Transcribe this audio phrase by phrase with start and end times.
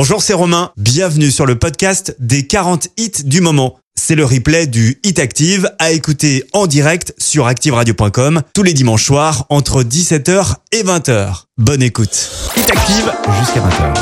[0.00, 0.70] Bonjour, c'est Romain.
[0.76, 3.80] Bienvenue sur le podcast des 40 hits du moment.
[3.96, 9.04] C'est le replay du Hit Active à écouter en direct sur activeradio.com tous les dimanches
[9.04, 11.46] soirs entre 17h et 20h.
[11.56, 12.30] Bonne écoute.
[12.56, 13.94] Hit Active jusqu'à 20h.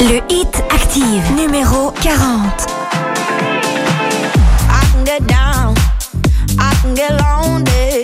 [0.00, 2.66] Le Hit Active numéro 40.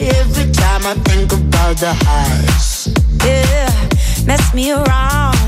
[0.01, 1.97] Every time I think about the.
[3.27, 3.69] Yeah,
[4.25, 5.48] mess me around.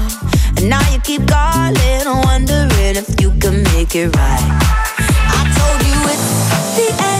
[0.61, 4.61] And now you keep calling, wondering if you can make it right.
[4.98, 7.20] I told you it's the end.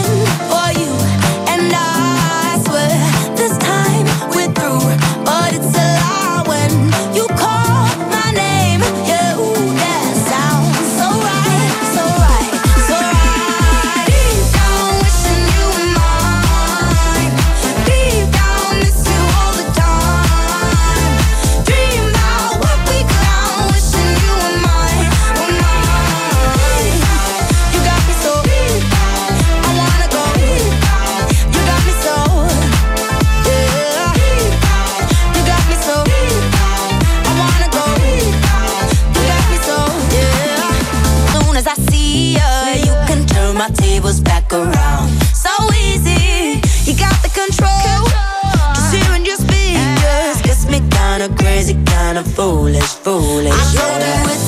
[52.35, 53.53] foolish, foolish.
[53.53, 54.40] I told.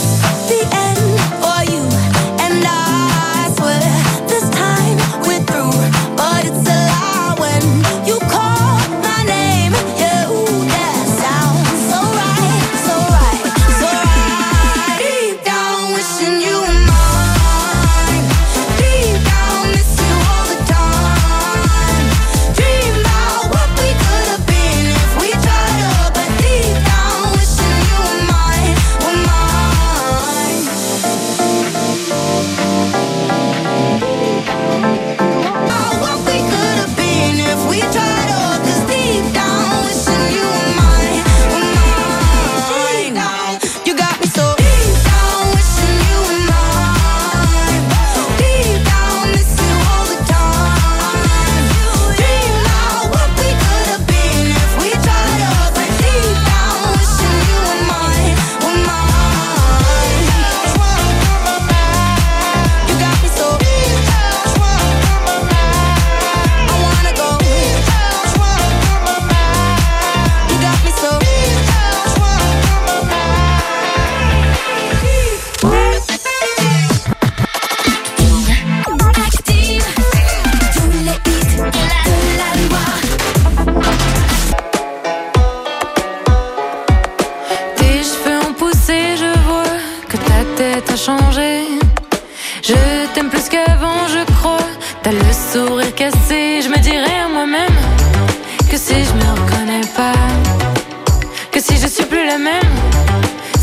[101.63, 102.73] si je suis plus la même,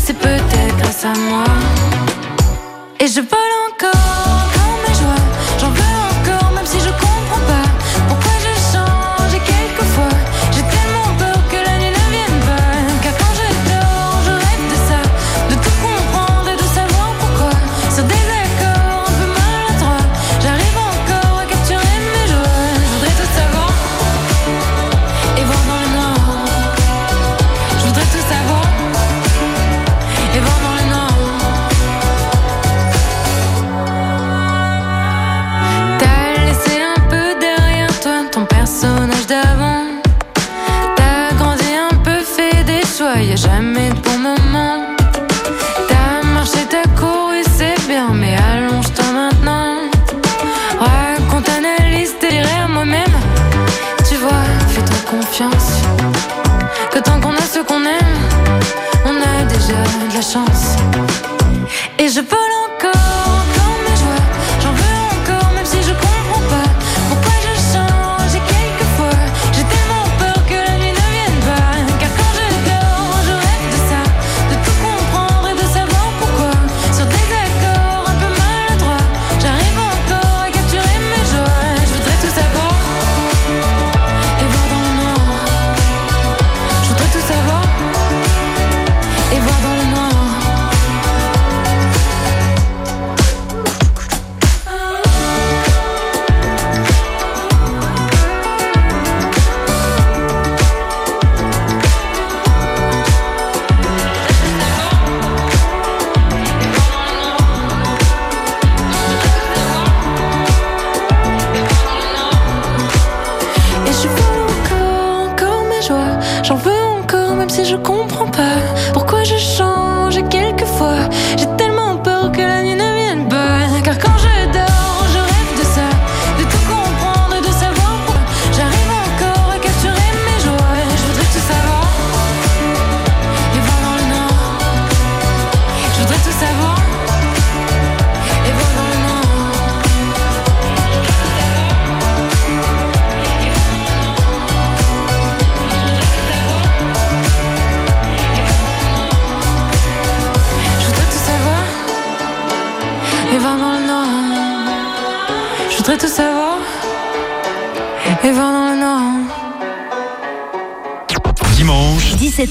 [0.03, 1.43] c'est peut-être grâce à moi.
[2.99, 3.60] Et je balance.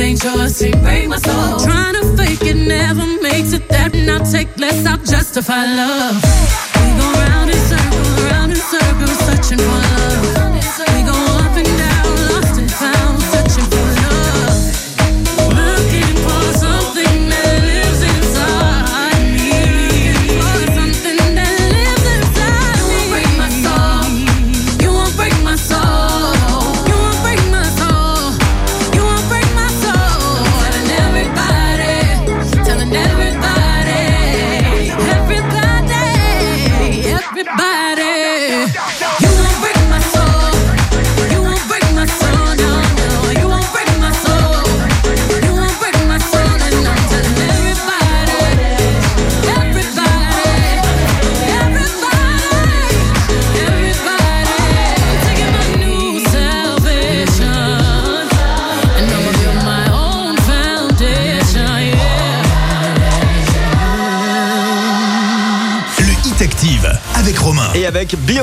[0.00, 0.58] Ain't yours.
[0.58, 1.60] Can't break my soul.
[1.60, 3.68] Trying to fake it never makes it.
[3.68, 4.86] That not take less.
[4.86, 6.16] I'll justify love.
[6.80, 10.09] We go round in circles, round in circles, searching for love.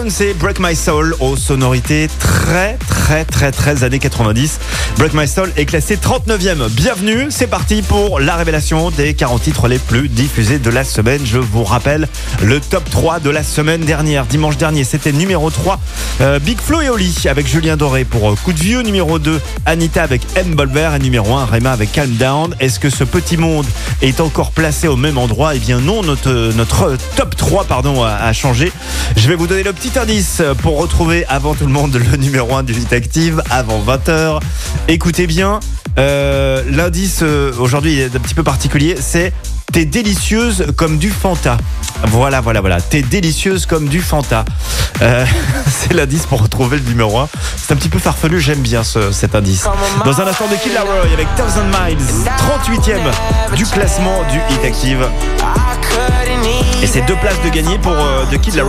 [0.07, 4.59] Avec Beyoncé, Break My Soul, aux sonorités très très très très années 90.
[4.97, 6.69] Break My Soul est classé 39e.
[6.69, 11.21] Bienvenue, c'est parti pour la révélation des 40 titres les plus diffusés de la semaine.
[11.25, 12.07] Je vous rappelle
[12.41, 14.25] le top 3 de la semaine dernière.
[14.25, 15.79] Dimanche dernier, c'était numéro 3,
[16.21, 18.81] euh, Big Flo et Oli avec Julien Doré pour euh, Coup de Vieux.
[18.81, 20.55] Numéro 2, Anita avec M.
[20.55, 20.91] Bolver.
[20.95, 22.55] Et numéro 1, Rema avec Calm Down.
[22.59, 23.65] Est-ce que ce petit monde
[24.01, 25.55] est encore placé au même endroit?
[25.55, 28.71] Eh bien non, notre, notre top 3 pardon, a changé.
[29.15, 32.55] Je vais vous donner le petit indice pour retrouver avant tout le monde le numéro
[32.55, 34.39] 1 du Hit Active avant 20h.
[34.87, 35.59] Écoutez bien,
[35.97, 39.33] euh, l'indice euh, aujourd'hui est un petit peu particulier, c'est
[39.73, 41.57] T'es délicieuse comme du Fanta.
[42.05, 42.79] Voilà, voilà, voilà.
[42.79, 44.45] T'es délicieuse comme du Fanta.
[45.01, 45.25] Euh,
[45.67, 47.27] c'est l'indice pour retrouver le numéro 1.
[47.57, 49.65] C'est un petit peu farfelu, j'aime bien ce- cet indice.
[50.05, 50.71] Dans un instant de Kid
[51.13, 51.97] avec Thousand Miles,
[52.37, 55.05] 38e du classement du Hit Active.
[56.81, 57.93] Et c'est deux places de gagner pour
[58.31, 58.63] The Kid.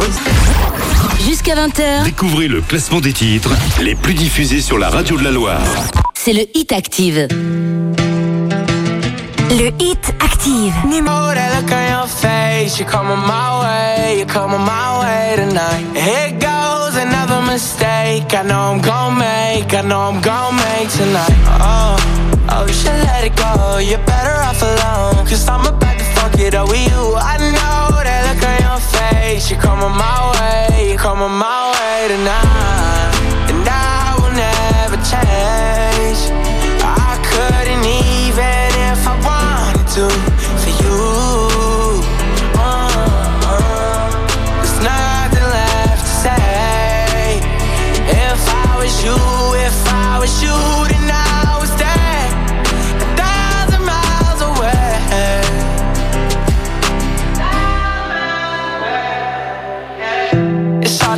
[1.25, 3.51] Jusqu'à 20h, Découvrez le classement des titres
[3.83, 5.59] les plus diffusés sur la radio de la Loire.
[6.15, 7.29] c'est le Hit Active.
[9.51, 10.73] Le Hit Active.
[10.85, 12.79] Oh, that look on your face.
[12.79, 14.19] You're coming my way.
[14.19, 15.85] You're coming my way tonight.
[15.95, 18.33] Here goes another mistake.
[18.35, 19.73] I know I'm gonna make.
[19.75, 21.35] I know I'm gonna make tonight.
[21.61, 21.97] Oh,
[22.51, 23.79] oh, you should let it go.
[23.79, 25.27] You're better off alone.
[25.27, 27.15] Cause I'm about to fuck it up with you.
[27.17, 27.88] I know that look on
[29.29, 29.51] face.
[29.51, 30.97] You're coming my way.
[30.97, 33.13] Coming my way tonight.
[33.51, 36.21] And I will never change.
[37.07, 40.07] I couldn't even if I wanted to
[40.63, 40.99] for you.
[42.57, 42.89] Uh,
[43.53, 44.09] uh,
[44.61, 47.41] there's nothing left to say.
[48.29, 49.19] If I was you,
[49.67, 50.59] if I was you,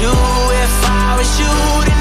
[0.00, 1.95] you, if I was you,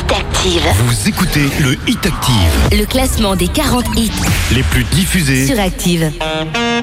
[0.00, 0.62] Hit Active.
[0.86, 4.10] Vous écoutez le Hit Active, Le classement des 40 hits
[4.54, 5.46] les plus diffusés.
[5.46, 6.10] sur Active.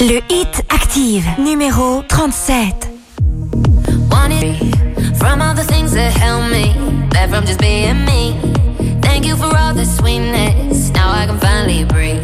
[0.01, 2.87] Le Hit Active, numéro 37.
[4.11, 4.55] wanted
[5.17, 6.73] from all the things that held me
[7.09, 8.35] back from just being me.
[9.01, 10.91] Thank you for all the sweetness.
[10.93, 12.23] Now I can finally breathe.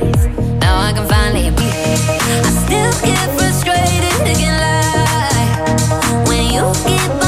[0.61, 1.73] Now I can finally breathe.
[1.73, 7.22] I still get frustrated again, like when you keep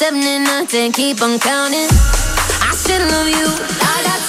[0.00, 1.86] 79, keep on counting.
[2.62, 4.19] I still love you.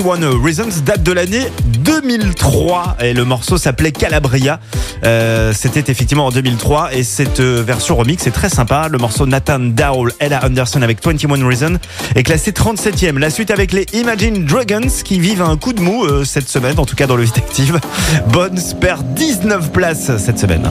[0.00, 1.46] 21 Reasons date de l'année
[1.84, 4.58] 2003 et le morceau s'appelait Calabria.
[5.04, 8.88] Euh, C'était effectivement en 2003 et cette euh, version remix est très sympa.
[8.88, 11.78] Le morceau Nathan Dowell, Ella Anderson avec 21 Reasons
[12.14, 13.18] est classé 37e.
[13.18, 16.78] La suite avec les Imagine Dragons qui vivent un coup de mou euh, cette semaine,
[16.78, 17.78] en tout cas dans le Hit Active.
[18.32, 20.70] Bones perd 19 places cette semaine.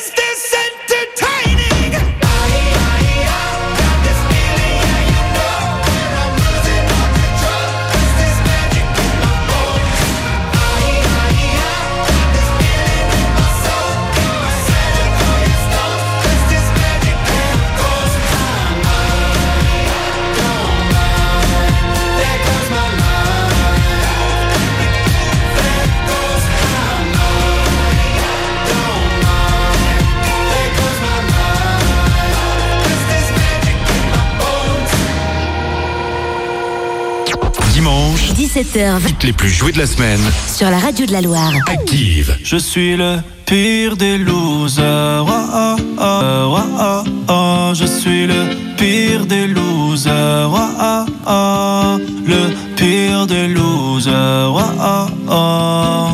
[38.53, 40.19] 17h, hits les plus joués de la semaine.
[40.45, 41.53] sur la radio de la Loire.
[41.67, 42.37] Active.
[42.43, 45.25] Je suis le pire des losers.
[45.25, 47.71] Oh, oh, oh, oh, oh, oh.
[47.73, 50.51] Je suis le pire des losers.
[50.53, 51.97] Oh, oh, oh.
[52.25, 54.51] Le pire des losers.
[54.53, 56.07] Oh, oh, oh.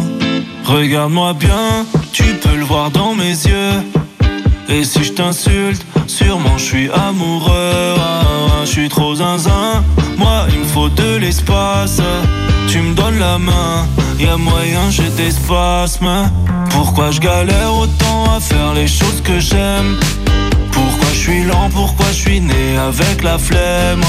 [0.65, 3.81] Regarde-moi bien, tu peux le voir dans mes yeux.
[4.69, 7.95] Et si je t'insulte, sûrement je suis amoureux.
[8.61, 9.83] Je suis trop zinzin.
[10.17, 12.01] Moi, il me faut de l'espace.
[12.67, 13.87] Tu me donnes la main,
[14.19, 16.29] y a moyen j'ai des spasmes.
[16.71, 19.97] Pourquoi je galère autant à faire les choses que j'aime?
[20.71, 24.03] Pourquoi je suis lent, pourquoi je suis né avec la flemme?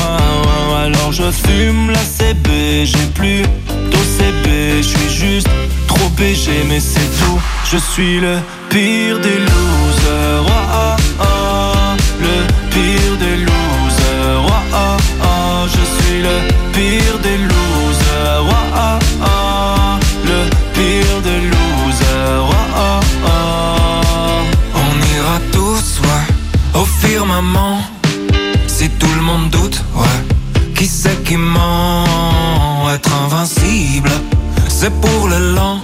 [0.85, 3.42] Alors je fume la CB, j'ai plus
[3.90, 4.47] d'OCB
[4.79, 5.49] Je suis juste
[5.87, 7.40] trop BG mais c'est tout
[7.71, 8.37] Je suis le
[8.68, 11.97] pire des losers Ah, ah, ah.
[12.21, 13.47] Le pire des losers
[16.79, 19.99] pire des losers Ah, ah, ah.
[20.31, 20.41] Le
[20.75, 24.43] pire des losers Ah, ah, ah.
[24.83, 26.27] On ira tous, ouais,
[26.81, 27.81] au firmament.
[28.67, 30.21] Si tout le monde doute, ouais,
[30.77, 32.05] qui c'est qui ment?
[32.95, 34.12] Être invincible,
[34.69, 35.81] c'est pour le lent.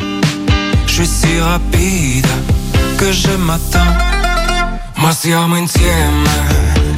[0.86, 2.28] Je suis si rapide
[2.98, 3.94] che je m'attends.
[5.02, 6.30] Ma siamo insieme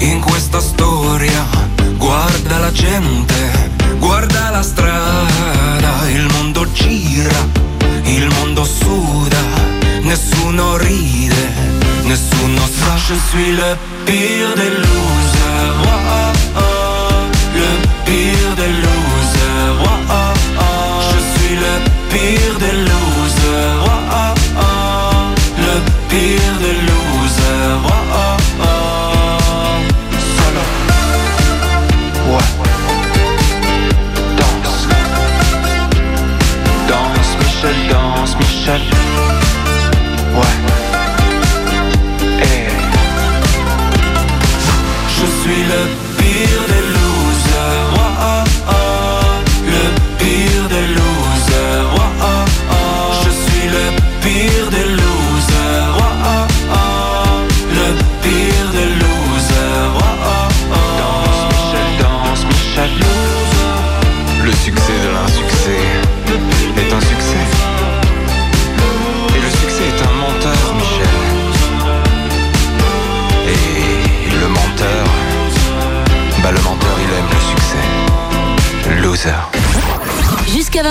[0.01, 1.43] in questa storia.
[1.99, 3.35] Guarda la gente,
[3.99, 6.09] guarda la strada.
[6.09, 7.49] Il mondo gira,
[8.05, 9.43] il mondo suda.
[10.03, 11.53] Nessuno ride,
[12.05, 12.97] nessuno sa.
[12.97, 15.86] Je suis le pire des losers.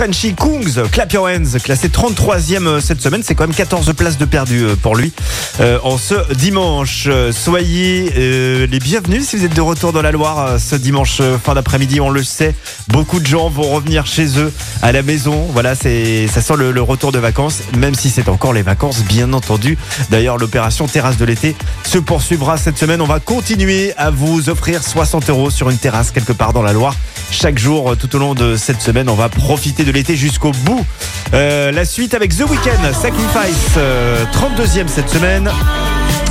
[0.00, 4.16] Frenchie Kungs, Clap Your Hands, classé 33e euh, cette semaine, c'est quand même 14 places
[4.16, 5.12] de perdu euh, pour lui
[5.60, 7.06] euh, en ce dimanche.
[7.32, 12.00] Soyez les bienvenus si vous êtes de retour dans la Loire ce dimanche fin d'après-midi,
[12.00, 12.54] on le sait.
[12.88, 15.46] Beaucoup de gens vont revenir chez eux, à la maison.
[15.52, 19.04] Voilà, c'est ça sent le, le retour de vacances, même si c'est encore les vacances,
[19.04, 19.76] bien entendu.
[20.10, 23.02] D'ailleurs, l'opération Terrasse de l'été se poursuivra cette semaine.
[23.02, 26.72] On va continuer à vous offrir 60 euros sur une terrasse quelque part dans la
[26.72, 26.94] Loire.
[27.30, 30.52] Chaque jour, euh, tout au long de cette semaine, on va profiter de l'été jusqu'au
[30.64, 30.84] bout.
[31.32, 35.48] Euh, la suite avec The Weeknd, Sacrifice, euh, 32e cette semaine.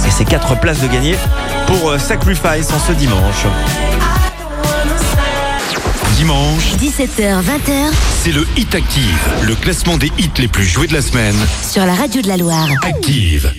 [0.06, 1.16] Et c'est 4 places de gagner
[1.68, 3.46] pour euh, Sacrifice en ce dimanche.
[6.18, 10.94] Dimanche, 17h, 20h c'est le Hit Active, le classement des hits les plus joués de
[10.94, 11.36] la semaine.
[11.66, 12.68] sur la radio de la Loire.
[12.84, 13.54] Active.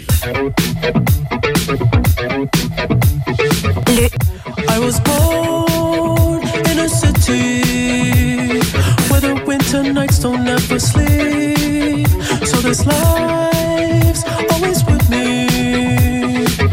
[10.20, 12.06] Don't ever sleep.
[12.46, 15.46] So this life's always with me.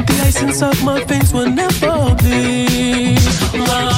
[0.07, 3.19] The ice inside my veins will never bleed.
[3.53, 3.96] Love.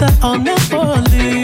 [0.00, 1.39] That I'll never leave.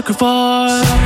[0.00, 0.99] I sacrifice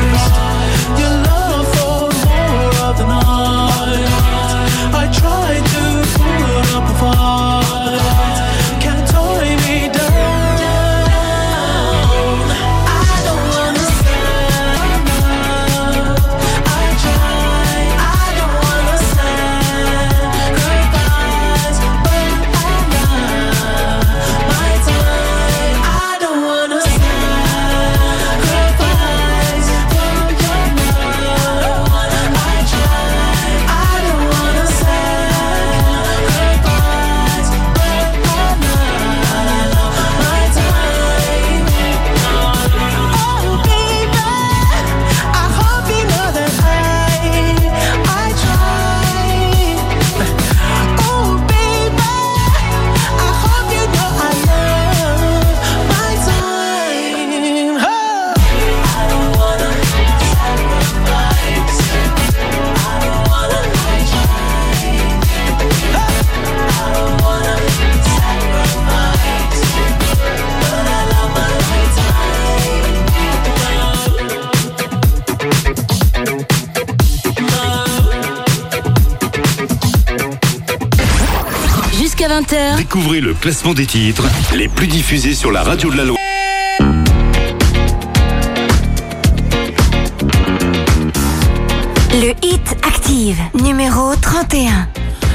[82.95, 84.23] Découvrez le classement des titres
[84.55, 86.19] les plus diffusés sur la radio de la Loire.
[92.13, 94.87] Le Hit Active, numéro 31.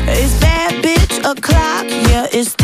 [0.07, 2.55] It's bad bitch o'clock, yeah, it's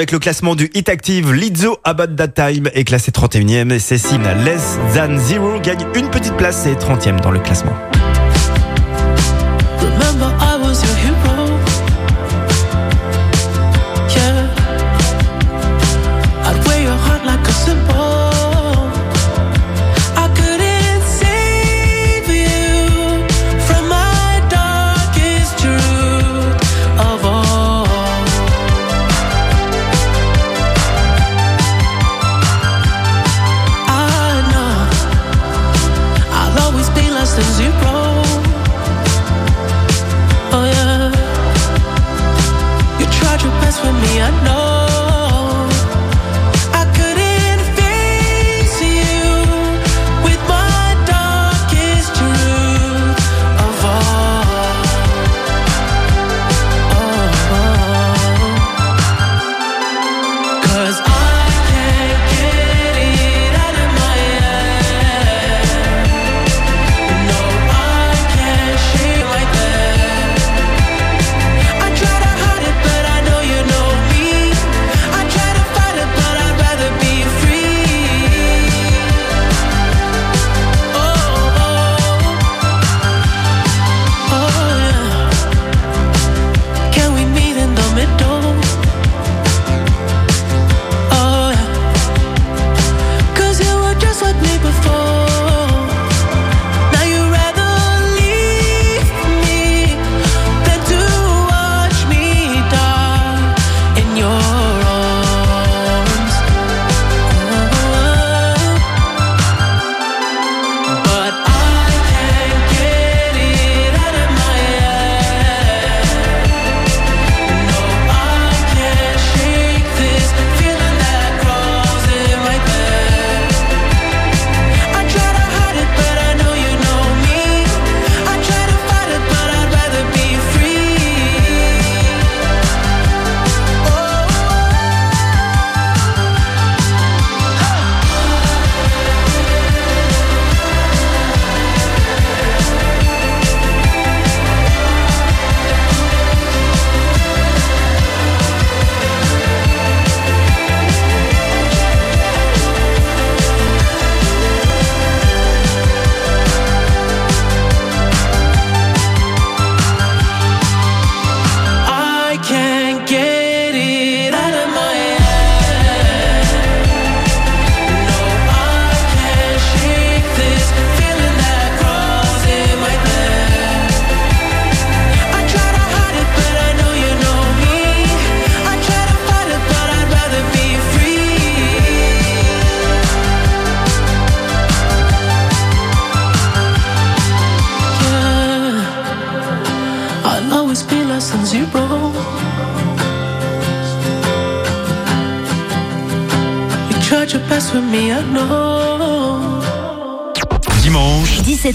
[0.00, 1.30] avec le classement du Hit Active.
[1.30, 6.38] Lizzo About That Time est classé 31e et Cécile Less Than Zero gagne une petite
[6.38, 7.89] place et 30e dans le classement.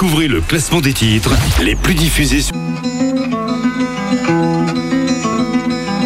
[0.00, 2.54] Découvrez le classement des titres les plus diffusés sur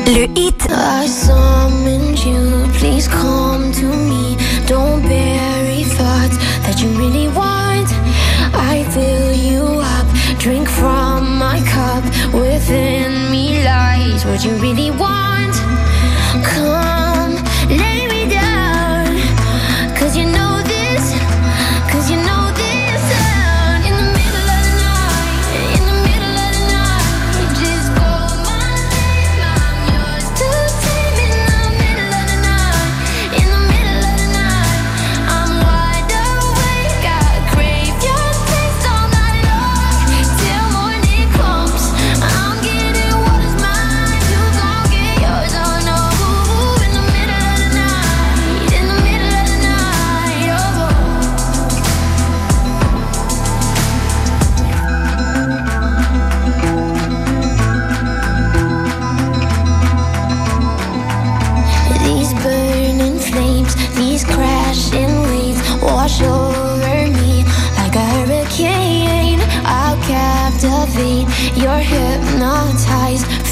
[0.07, 0.67] Le hit.
[0.71, 4.39] I summoned you, please come to me.
[4.67, 7.87] Don't bury thoughts that you really want.
[8.55, 10.07] I fill you up,
[10.39, 12.03] drink from my cup.
[12.33, 15.53] Within me lies what you really want.
[16.43, 16.82] Come,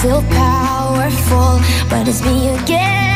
[0.01, 3.10] feel powerful, but it's me again.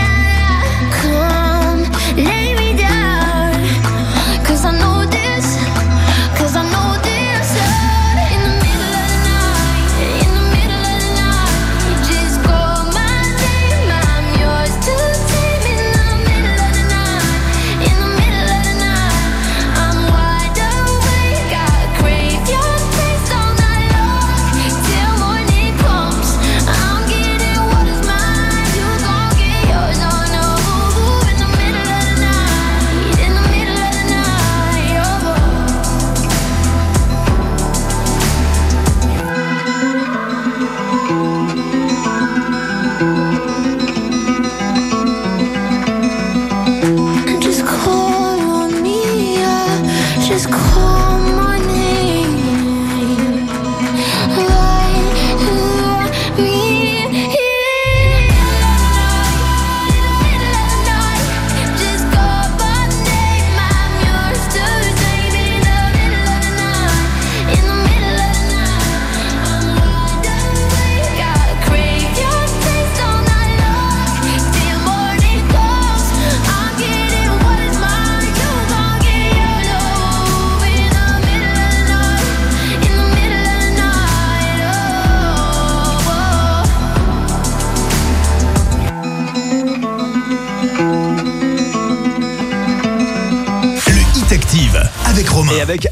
[95.74, 95.88] Avec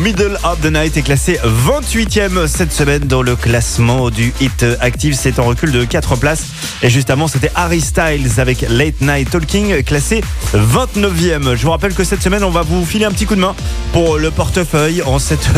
[0.00, 5.16] Middle of the Night est classé 28e cette semaine dans le classement du Hit Active.
[5.16, 6.46] C'est en recul de 4 places.
[6.82, 10.20] Et justement, c'était Harry Styles avec Late Night Talking, classé
[10.52, 11.54] 29e.
[11.54, 13.54] Je vous rappelle que cette semaine, on va vous filer un petit coup de main
[13.92, 15.48] pour le portefeuille en cette.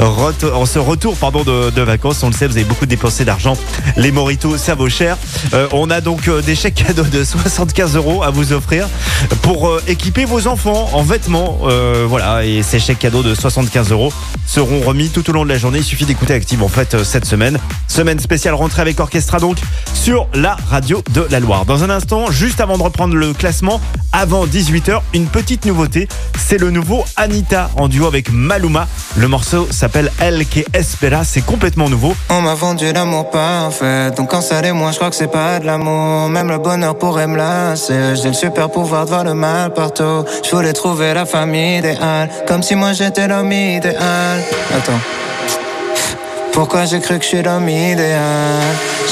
[0.00, 3.56] En ce retour pardon de, vacances, on le sait, vous avez beaucoup dépensé d'argent.
[3.96, 5.16] Les moritos, ça vaut cher.
[5.54, 8.88] Euh, on a donc euh, des chèques cadeaux de 75 euros à vous offrir
[9.42, 11.60] pour euh, équiper vos enfants en vêtements.
[12.06, 14.12] Voilà, et ces chèques cadeaux de 75 euros
[14.46, 15.78] seront remis tout au long de la journée.
[15.78, 17.58] Il suffit d'écouter Active en fait cette semaine.
[17.88, 19.58] Semaine spéciale rentrée avec Orchestra donc
[19.94, 21.64] sur la radio de la Loire.
[21.64, 23.80] Dans un instant, juste avant de reprendre le classement,
[24.12, 26.08] avant 18h, une petite nouveauté.
[26.38, 28.88] C'est le nouveau Anita en duo avec Maluma.
[29.16, 31.22] Le morceau s'appelle El que Espera.
[31.24, 32.14] C'est complètement nouveau.
[32.30, 35.66] On m'a vendu l'amour parfait Donc quand ça moi je crois que c'est pas de
[35.66, 39.74] l'amour Même le bonheur pourrait me lasser J'ai le super pouvoir de voir le mal
[39.74, 44.42] partout Je voulais trouver la famille idéale Comme si moi j'étais l'homme idéal
[44.74, 45.21] Attends
[46.52, 48.62] pourquoi j'ai cru que je suis l'homme idéal?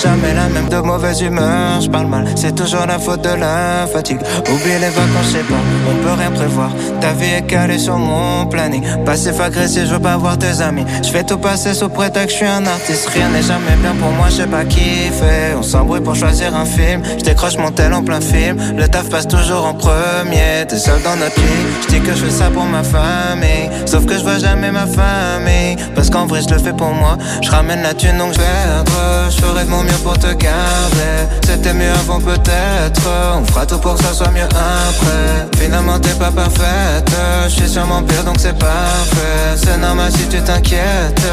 [0.03, 3.87] Jamais la même de mauvaise humeur, je parle mal, c'est toujours la faute de la
[3.93, 4.21] fatigue.
[4.53, 5.55] Oublie les vacances, sais pas,
[5.91, 6.71] on peut rien prévoir.
[7.01, 8.83] Ta vie est calée sur mon planning.
[9.05, 10.85] Passif agressif, je veux pas voir tes amis.
[11.03, 13.09] Je fais tout passer sous prétexte je suis un artiste.
[13.09, 15.55] Rien n'est jamais bien pour moi, je sais pas qui fait.
[15.59, 17.03] On s'embrouille pour choisir un film.
[17.19, 18.57] Je décroche mon tel en plein film.
[18.77, 20.65] Le taf passe toujours en premier.
[20.69, 21.67] T'es seul dans notre lit.
[21.83, 23.69] Je dis que je fais ça pour ma famille.
[23.87, 25.77] Sauf que je vois jamais ma famille.
[25.95, 27.19] Parce qu'en vrai, je le fais pour moi.
[27.43, 28.93] Je ramène la thune donc je perdre.
[29.31, 31.15] Je ferai de mon mieux pour te garder.
[31.43, 33.03] C'était mieux avant peut-être.
[33.37, 35.61] On fera tout pour que ça soit mieux après.
[35.61, 37.11] Finalement, t'es pas parfaite.
[37.45, 39.57] Je suis sûrement pire donc c'est parfait.
[39.57, 41.27] C'est normal si tu t'inquiètes.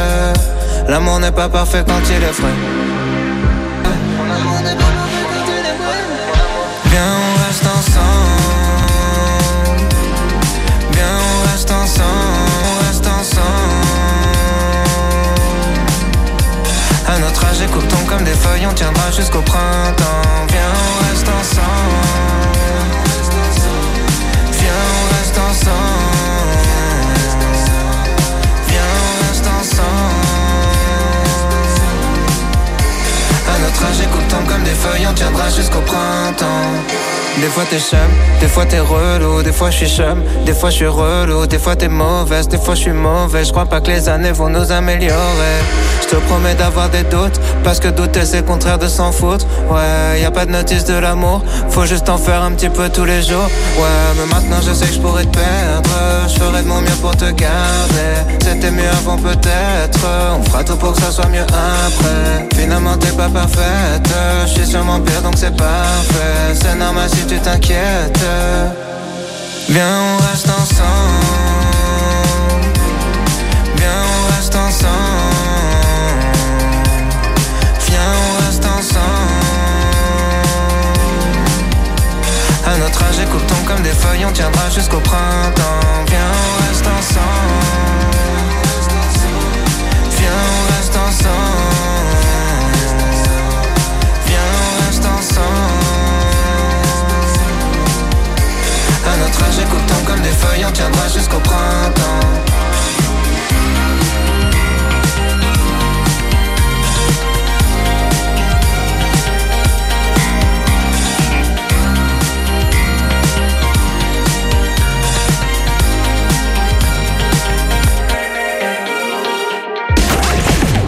[0.88, 3.17] L'amour n'est pas parfait quand il est frais.
[18.38, 20.46] Feuilles, on tiendra jusqu'au printemps.
[20.50, 22.48] Viens, on reste ensemble.
[24.52, 25.78] Viens, on reste ensemble.
[28.68, 29.88] Viens, on reste ensemble.
[33.48, 37.17] À notre âge, écoute temps comme des feuilles, on tiendra jusqu'au printemps.
[37.40, 38.00] Des fois t'es chum,
[38.42, 41.60] des fois t'es relou, des fois je suis chum, des fois je suis relou, des
[41.60, 43.46] fois t'es mauvaise, des fois je suis mauvais.
[43.46, 45.60] Je crois pas que les années vont nous améliorer.
[46.02, 49.46] Je te promets d'avoir des doutes, parce que douter c'est contraire de s'en foutre.
[49.70, 52.90] Ouais, y a pas de notice de l'amour, faut juste en faire un petit peu
[52.90, 53.50] tous les jours.
[53.78, 55.90] Ouais, mais maintenant je sais que je pourrais te perdre,
[56.28, 58.14] je ferai de mon mieux pour te garder.
[58.42, 60.00] C'était mieux avant peut-être,
[60.40, 62.48] on fera tout pour que ça soit mieux après.
[62.56, 64.10] Finalement t'es pas parfaite,
[64.48, 66.56] je suis sûrement pire donc c'est parfait.
[66.56, 68.26] C'est normal tu t'inquiètes.
[69.70, 70.88] Viens, on reste ensemble.
[73.76, 74.92] Viens, on reste ensemble.
[77.88, 79.04] Viens, on reste ensemble.
[82.66, 86.06] À notre âge, écoute ton comme des feuilles, on tiendra jusqu'au printemps.
[86.08, 87.67] Viens, on reste ensemble.
[99.28, 102.02] À notre âge, écoute ton comme des feuilles, on tiendra jusqu'au printemps.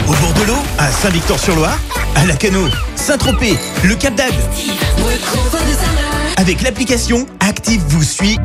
[0.08, 1.78] Au bord de l'eau, à Saint-Victor-sur-Loire,
[2.16, 4.34] à Lacano, Saint-Tropez, le Cap d'Agde.
[6.40, 8.40] Avec l'application Active vous suit.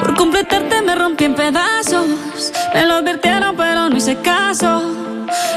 [0.00, 2.50] Por completarte me rompí en pedazos.
[2.74, 4.82] Me lo advirtieron, pero no hice caso.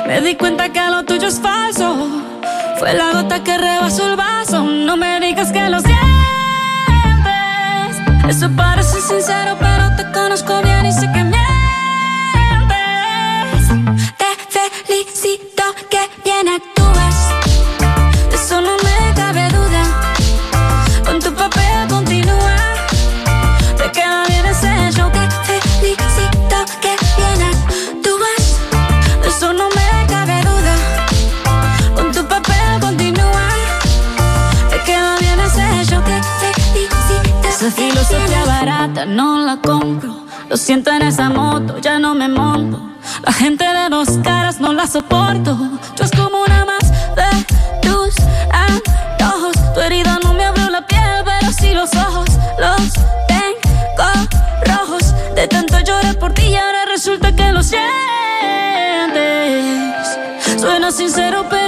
[0.06, 2.08] Me di cuenta que lo tuyo es falso.
[2.78, 4.62] Fue la gota que rebasó el vaso.
[4.64, 5.98] No me digas que lo sientes.
[8.30, 11.25] Eso parece sincero, pero te conozco bien y sé que
[40.56, 42.80] Lo siento en esa moto, ya no me monto.
[43.26, 45.54] La gente de dos caras no la soporto.
[45.98, 47.46] Yo es como una más de
[47.82, 48.16] tus
[48.54, 49.52] antojos.
[49.74, 52.30] Tu herida no me abrió la piel, pero sí los ojos.
[52.58, 52.94] Los
[53.28, 54.08] tengo
[54.64, 55.14] rojos.
[55.36, 57.84] De tanto lloré por ti y ahora resulta que lo sientes.
[60.58, 61.65] Suena sincero, pero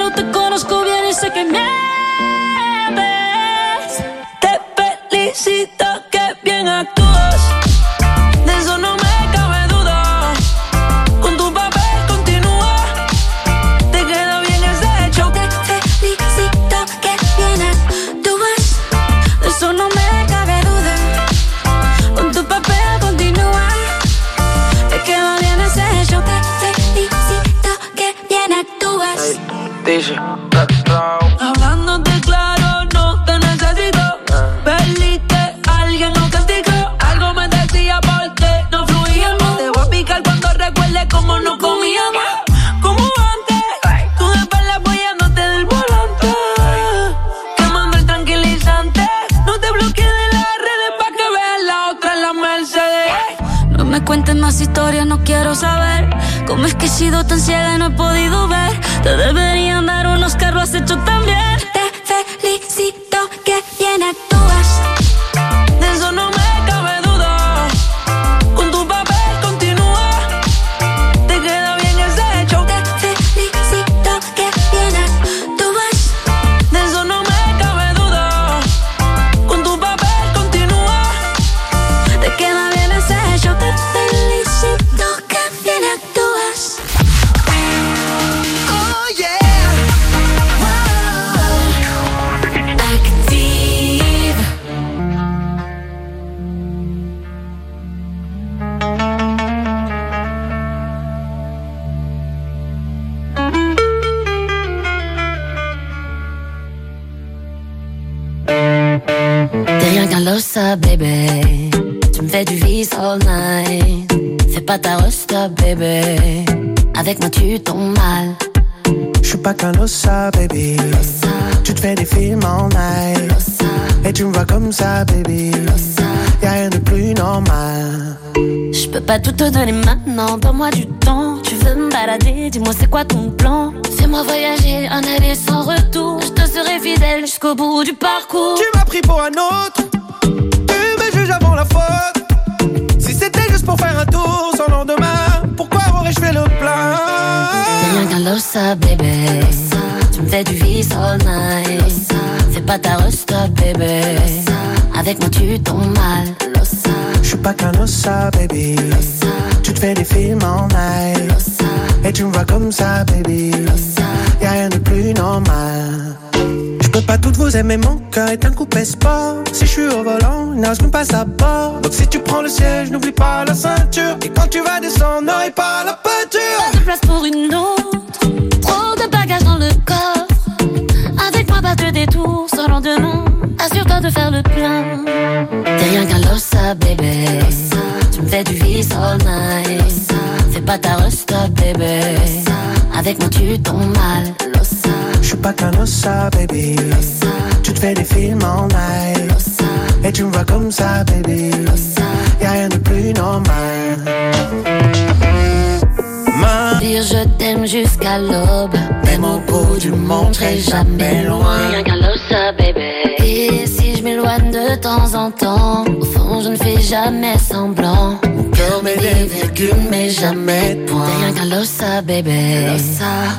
[210.62, 211.70] jamais loin.
[211.70, 212.92] Rien qu'un lossa, bébé.
[213.24, 218.20] Et si je m'éloigne de temps en temps, au fond, je ne fais jamais semblant.
[218.36, 221.06] Mon cœur met des virgules, mais jamais de T'es points.
[221.20, 222.68] rien qu'un lossa, bébé.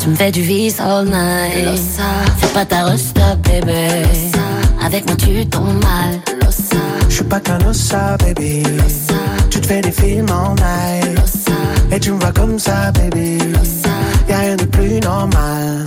[0.01, 1.79] Tu me fais du vice all night.
[2.39, 3.89] Fais pas ta resta, bébé.
[4.85, 6.21] Avec moi, tu tombes mal.
[7.09, 8.63] Je suis pas qu'un ossa, baby.
[9.51, 11.19] Tu te fais des films en night.
[11.91, 13.39] Et tu me vois comme ça, baby.
[14.29, 15.87] Y'a rien de plus normal.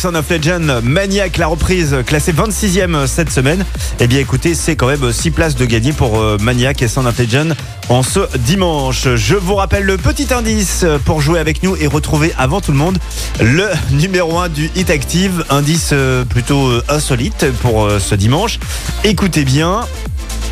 [0.00, 3.66] Son of Legend, Maniac, la reprise classée 26e cette semaine.
[3.98, 7.04] Eh bien écoutez, c'est quand même 6 places de gagner pour euh, Maniac et Son
[7.04, 7.54] of Legend
[7.90, 9.14] en ce dimanche.
[9.16, 12.78] Je vous rappelle le petit indice pour jouer avec nous et retrouver avant tout le
[12.78, 12.96] monde
[13.40, 15.44] le numéro 1 du Hit Active.
[15.50, 18.58] Indice euh, plutôt euh, insolite pour ce dimanche.
[19.04, 19.82] Écoutez bien,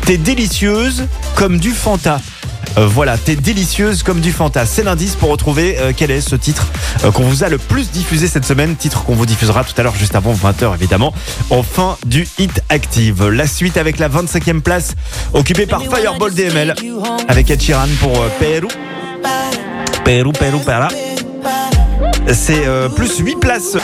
[0.05, 2.21] t'es délicieuse comme du Fanta.
[2.77, 4.65] Euh, voilà, t'es délicieuse comme du Fanta.
[4.65, 6.67] C'est l'indice pour retrouver euh, quel est ce titre
[7.03, 8.75] euh, qu'on vous a le plus diffusé cette semaine.
[8.75, 11.13] Titre qu'on vous diffusera tout à l'heure, juste avant 20h évidemment,
[11.49, 13.27] en fin du Hit Active.
[13.27, 14.95] La suite avec la 25e place,
[15.33, 16.75] occupée par Fireball DML,
[17.27, 18.67] avec Ed Sheeran pour euh, Pérou.
[20.05, 20.87] Pérou, Pérou, Pera.
[22.31, 23.77] C'est euh, plus 8 places.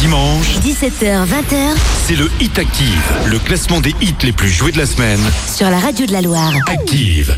[0.00, 1.76] Dimanche, 17h, 20h
[2.06, 5.20] c'est le Hit Active, le classement des hits les plus joués de la semaine.
[5.46, 6.52] sur la radio de la Loire.
[6.66, 7.36] Active.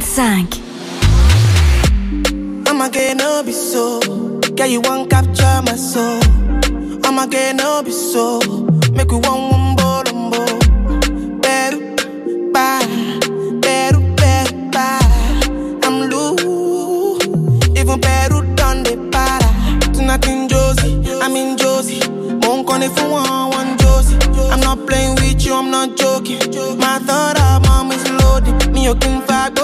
[0.00, 0.46] 25.
[2.68, 3.98] I'ma get no be so.
[4.54, 6.20] Girl, you want capture my soul.
[7.04, 8.38] I'ma get no be so.
[8.92, 10.44] Make we one one bolombo.
[11.42, 11.80] Better,
[12.52, 12.86] bye.
[13.60, 15.80] Better, better, bye.
[15.82, 17.26] I'm loose.
[17.76, 19.92] Even better done the para.
[19.94, 22.00] Tonight in Josie, I'm in Josie.
[22.46, 24.16] Won't call if you want one Josie.
[24.52, 26.38] I'm not playing with you, I'm not joking.
[26.78, 28.72] My thought of mom is loaded.
[28.72, 29.57] Me, you can but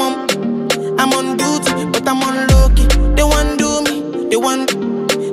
[0.00, 1.00] I'm on.
[1.00, 2.86] I'm on duty, but I'm on low key.
[3.16, 4.70] They want do me, they want,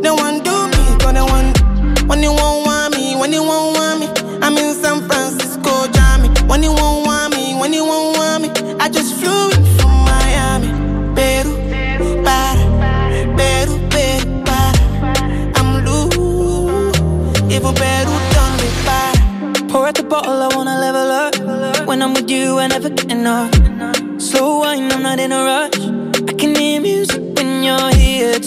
[0.01, 1.61] they want do me, cause they want.
[2.09, 4.07] When you won't want me, when you won't want me,
[4.41, 6.29] I'm in San Francisco, Jammy.
[6.47, 8.49] When you won't want me, when you won't want me,
[8.79, 10.69] I just flew in from Miami.
[11.13, 11.53] Peru,
[12.23, 12.65] para,
[13.37, 14.81] Peru, Peru, para.
[15.57, 16.97] I'm loose,
[17.53, 19.67] even Peru done me para.
[19.69, 21.87] Pour out the bottle, I wanna level up.
[21.87, 23.64] When I'm with you, I never get enough.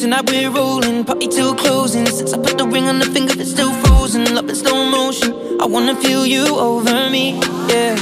[0.01, 2.07] Tonight we're rolling, party till closing.
[2.07, 4.33] Since I put the ring on the finger, it's still frozen.
[4.33, 5.35] Love in slow motion.
[5.61, 7.33] I wanna feel you over me,
[7.69, 7.97] yeah.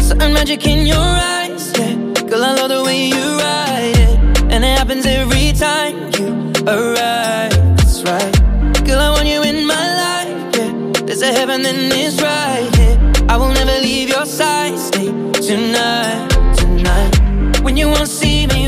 [0.00, 1.94] Certain magic in your eyes, yeah.
[2.28, 4.18] Girl, I love the way you ride it.
[4.52, 6.28] And it happens every time you
[6.66, 7.52] arrive.
[7.76, 8.34] That's right.
[8.86, 11.02] Girl, I want you in my life, yeah.
[11.04, 12.96] There's a heaven and it's right here.
[13.28, 14.78] I will never leave your side.
[14.78, 17.60] Stay tonight, tonight.
[17.60, 18.27] When you won't see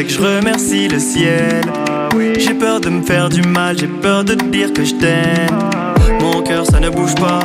[0.00, 1.60] C'est que je remercie le ciel.
[2.38, 5.58] J'ai peur de me faire du mal, j'ai peur de te dire que je t'aime.
[6.20, 7.40] Mon cœur, ça ne bouge pas,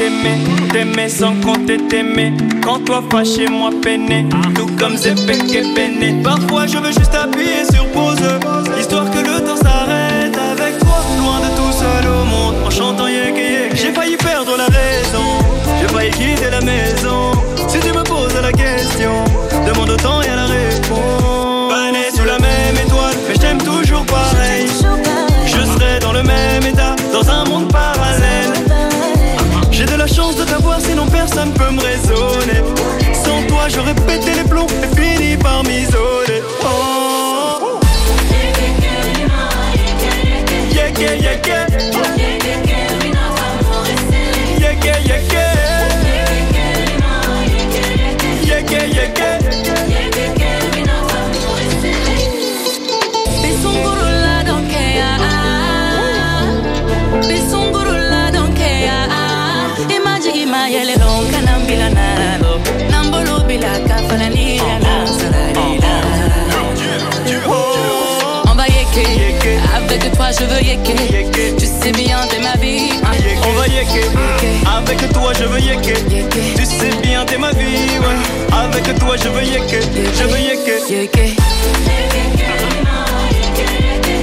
[0.00, 0.38] t'aimer,
[0.72, 2.32] t'aimer sans compter t'aimer.
[2.64, 4.96] Quand toi fâché, moi peiné, tout comme
[5.26, 6.22] péché peiné.
[6.24, 8.16] Parfois je veux juste appuyer sur pause,
[8.80, 13.08] histoire que le temps s'arrête avec toi, loin de tout seul au monde, en chantant
[13.08, 13.76] yek yek.
[13.76, 15.26] J'ai failli perdre la raison,
[15.80, 17.32] j'ai failli quitter la maison.
[17.68, 19.12] Si tu me poses la question,
[19.66, 21.70] demande autant, y a la réponse.
[21.70, 24.66] Pas né sous la même étoile, mais je t'aime toujours pareil.
[25.44, 28.39] Je serai dans le même état, dans un monde parallèle.
[31.30, 32.62] Personne peut me raisonner.
[33.12, 36.42] Sans toi, j'aurais pété les plombs et fini par m'isoler.
[36.64, 37.00] Oh.
[70.32, 71.56] je veux yeker.
[71.58, 72.90] Tu sais bien t'es ma vie.
[73.02, 73.12] Hein.
[73.48, 74.10] On va yeker.
[74.76, 75.96] Avec toi je veux yeker.
[76.56, 77.98] Tu sais bien t'es ma vie.
[78.00, 78.56] Ouais.
[78.56, 79.82] Avec toi je veux yeker.
[79.94, 80.80] Je veux yeker.
[80.88, 81.30] Yeker.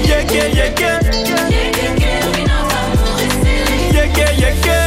[0.05, 0.99] Yeker yeker.
[3.93, 4.86] Yeker yeker.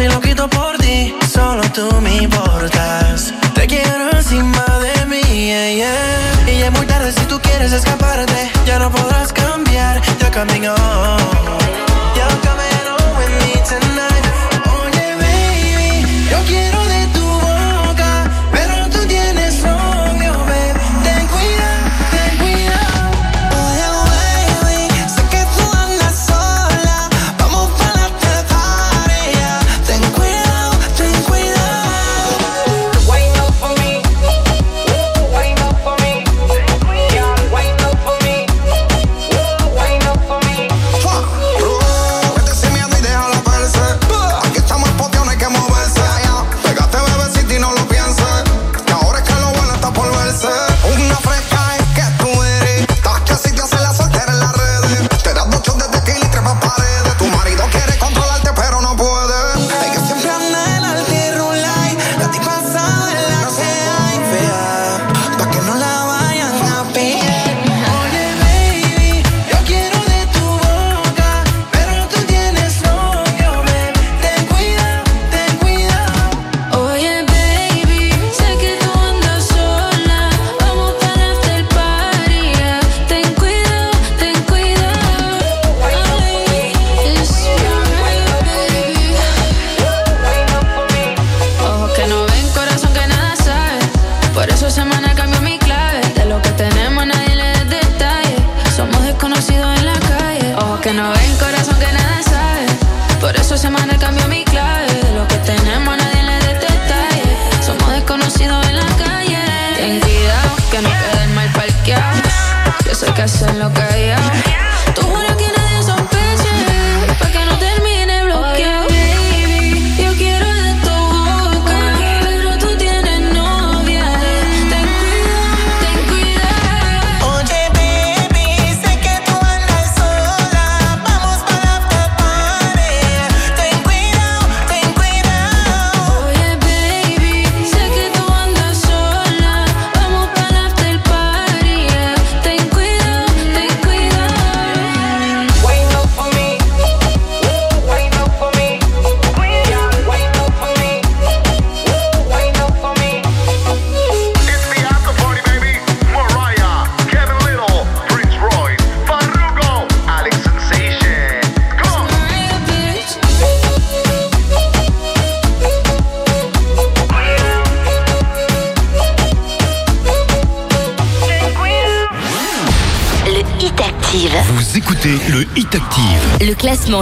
[0.00, 3.34] si lo quito por ti, solo tú me importas.
[3.54, 6.50] Te quiero encima de mí, yeah, yeah.
[6.50, 10.74] Y ya es muy tarde si tú quieres escaparte, ya no podrás cambiar, ya caminó.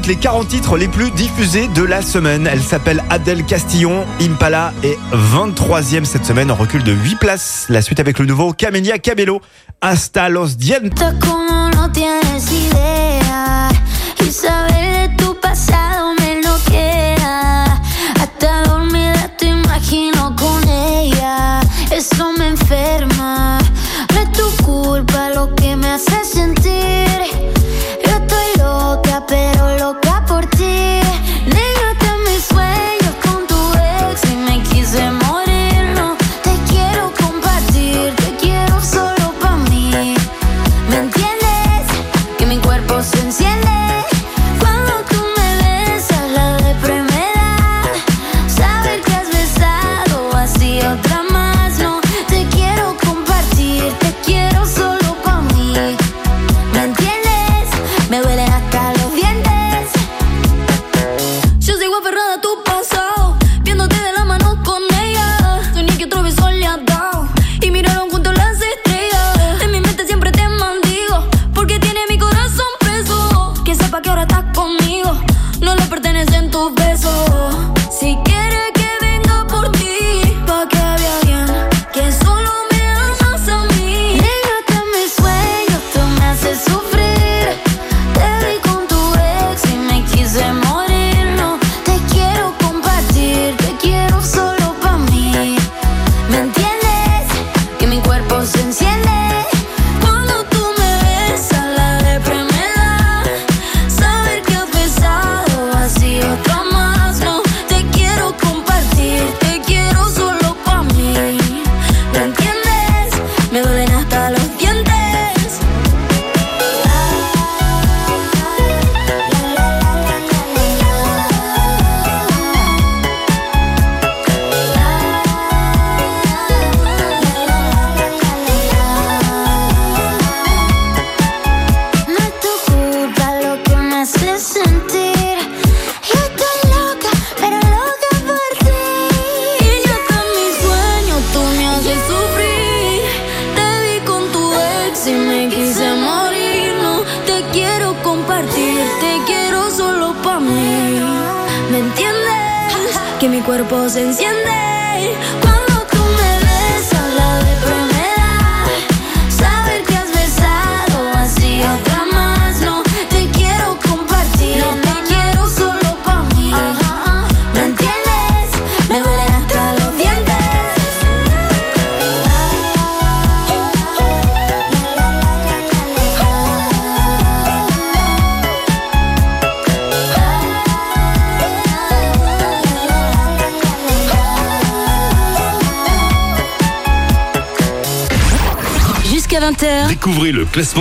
[0.00, 2.48] les 40 titres les plus diffusés de la semaine.
[2.50, 4.04] Elle s'appelle Adèle Castillon.
[4.20, 7.66] Impala est 23e cette semaine en recul de 8 places.
[7.68, 9.40] La suite avec le nouveau Camélia Cabello.
[9.80, 10.98] Hasta los dientes.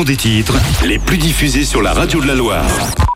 [0.03, 2.65] des titres les plus diffusés sur la radio de la Loire.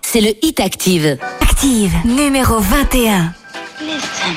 [0.02, 1.18] C'est le Hit Active.
[1.42, 3.34] Active, numéro 21.
[3.82, 4.36] Listen.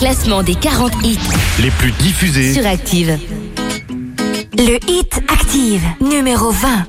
[0.00, 1.18] Classement des 40 hits
[1.62, 2.54] les plus diffusés.
[2.54, 3.18] sur Active.
[4.56, 6.86] Le Hit Active, numéro 20.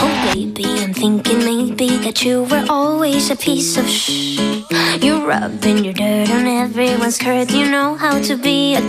[0.00, 4.38] Oh baby, I'm thinking maybe that you were always a piece of shh.
[5.02, 7.50] You're rubbing your dirt on everyone's skirt.
[7.50, 8.80] You know how to be a.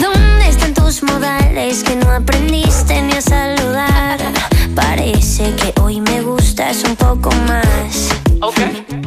[0.00, 4.18] ¿Dónde están tus modales que no aprendiste ni a saludar?
[4.76, 8.10] Parece que hoy me gustas un poco más.
[8.40, 9.05] Hola,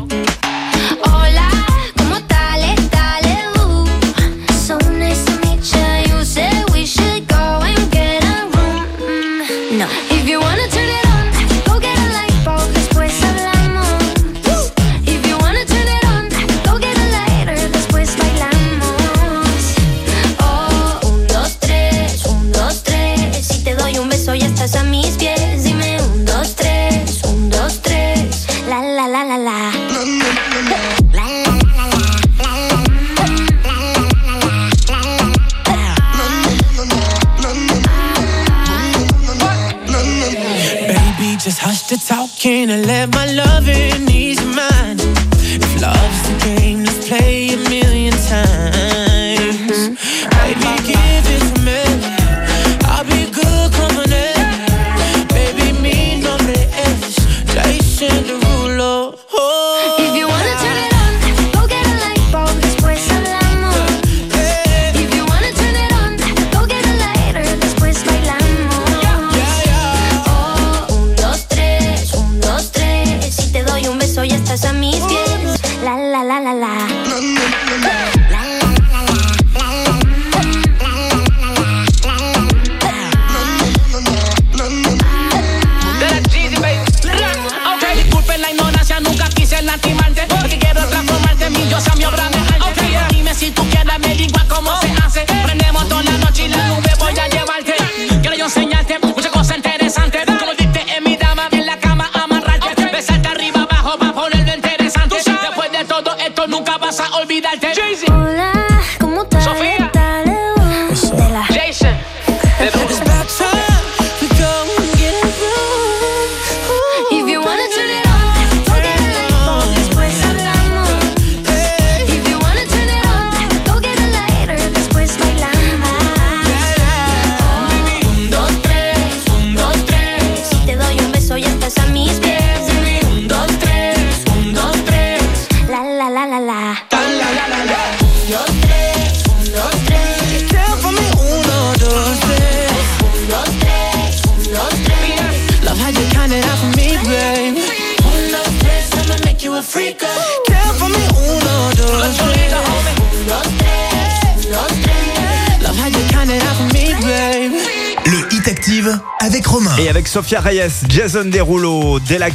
[160.29, 162.29] Sofia Reyes, Jason Derulo, De La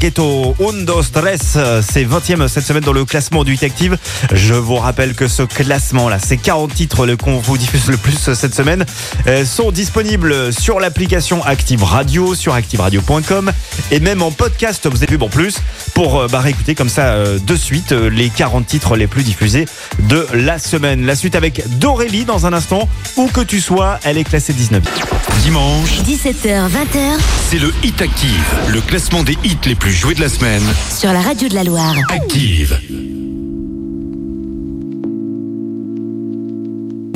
[0.59, 1.57] Ghetto, Undo Stress,
[1.89, 3.97] c'est 20e cette semaine dans le classement du Hit Active.
[4.33, 8.17] Je vous rappelle que ce classement-là, ces 40 titres le- qu'on vous diffuse le plus
[8.35, 8.85] cette semaine,
[9.27, 13.53] euh, sont disponibles sur l'application Active Radio, sur activeradio.com
[13.91, 15.57] et même en podcast, vous avez vu en plus,
[15.95, 19.23] pour euh, bah, réécouter comme ça euh, de suite euh, les 40 titres les plus
[19.23, 19.67] diffusés
[20.01, 21.07] de la semaine.
[21.07, 24.83] La suite avec Dorélie dans un instant, où que tu sois, elle est classée 19.
[25.43, 27.19] Dimanche, 17h, 20h
[27.51, 28.31] c'est le Hit Active,
[28.69, 30.44] le classement des hits les plus joués de la semaine.
[30.91, 31.95] Sur la radio de la Loire.
[32.11, 32.79] Active.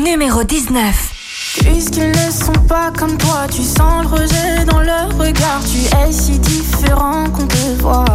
[0.02, 1.12] Numéro 19.
[1.60, 5.60] Puisqu'ils ne sont pas comme toi, tu sens le rejet dans leur regard.
[5.70, 8.06] Tu es si différent qu'on te voit.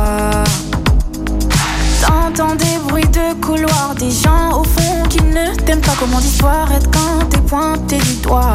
[2.01, 5.93] T'entends des bruits de couloir, des gens au fond qui ne t'aiment pas.
[5.99, 8.53] Comment d'histoire être quand pointer du doigt?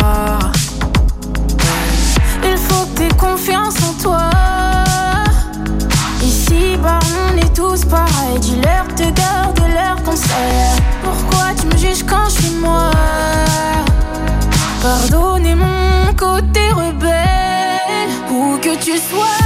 [2.43, 4.31] Il faut que t'aies confiance en toi.
[6.85, 8.39] On est tous pareils.
[8.41, 10.81] Dis-leur de garder leurs conseils.
[11.03, 12.91] Pourquoi tu me juges quand je suis moi?
[14.83, 18.11] Pardonnez mon côté rebelle.
[18.31, 19.39] Où que tu sois,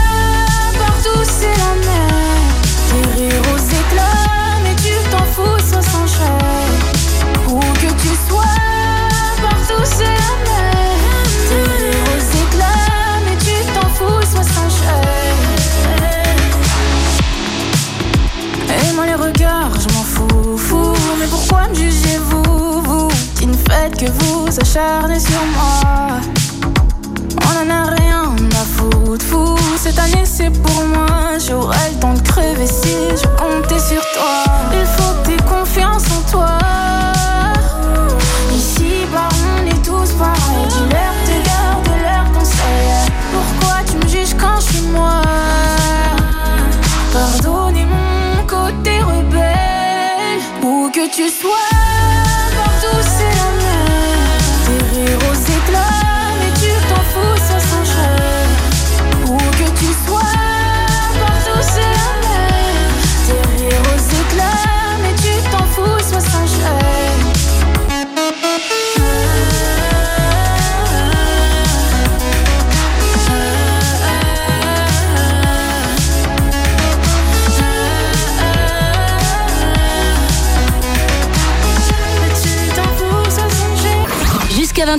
[0.79, 2.13] partout c'est la mer.
[2.89, 5.59] Tes rires aux éclats, mais tu t'en fous,
[24.53, 26.21] que vous acharner sur moi?
[27.43, 29.57] On en a rien à foutre, fou.
[29.77, 31.39] Cette année c'est pour moi.
[31.47, 34.45] J'aurai le temps de crever si je comptais sur toi.
[34.73, 36.62] Il faut que t'aies confiance en toi.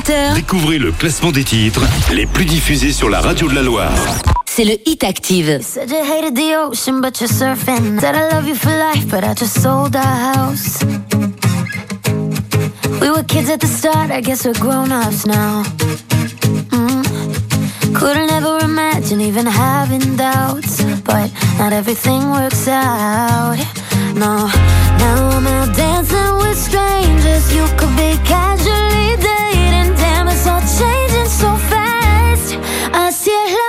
[0.04, 1.82] 20h, Découvrez le classement des titres
[2.12, 3.92] les plus diffusés sur la radio de la Loire.
[4.46, 5.62] c'est le Hit Active.
[5.62, 8.00] Said you hated the ocean, but you're surfing.
[8.00, 10.84] Said I love you for life, but I just sold our house.
[13.02, 15.64] We were kids at the start, I guess we're grown ups now.
[16.72, 17.96] Mm.
[17.96, 23.58] Couldn't ever imagine even having doubts, but not everything works out.
[24.16, 24.48] No,
[25.00, 27.54] now I'm out dancing with strangers.
[27.56, 29.53] You could be casually dating,
[30.66, 32.58] changing so fast.
[32.94, 33.63] Así es la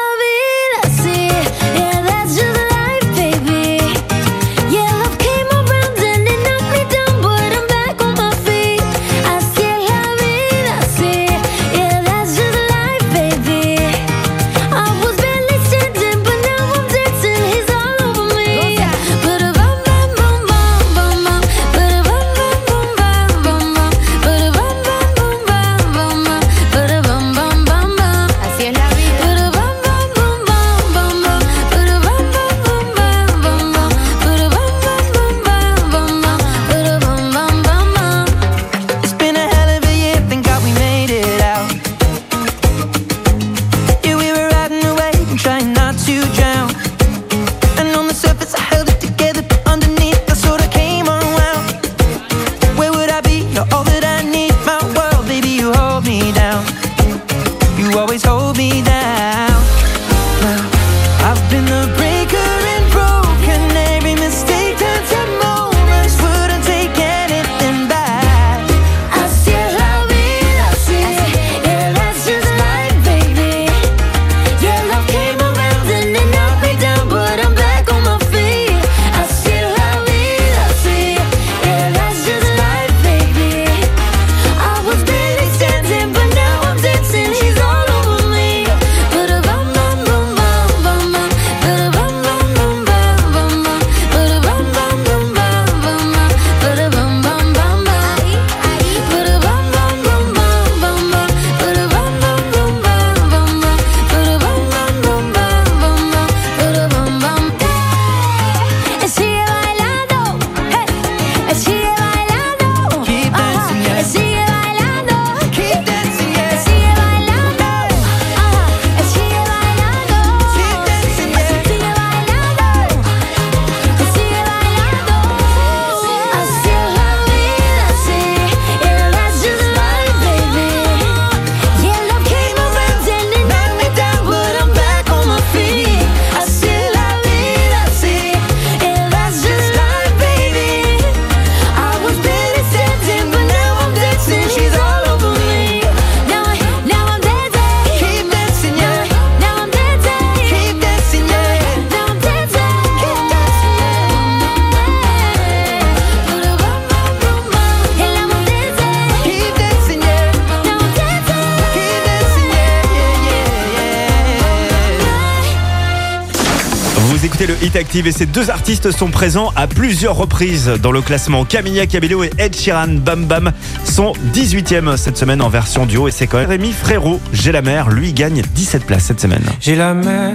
[167.96, 171.44] Et ces deux artistes sont présents à plusieurs reprises dans le classement.
[171.44, 173.52] Camilla Cabello et Ed Sheeran Bam Bam
[173.84, 177.62] sont 18e cette semaine en version duo et c'est quand même Rémi Frérot, J'ai la
[177.62, 179.44] mer, lui gagne 17 places cette semaine.
[179.60, 180.32] J'ai la mer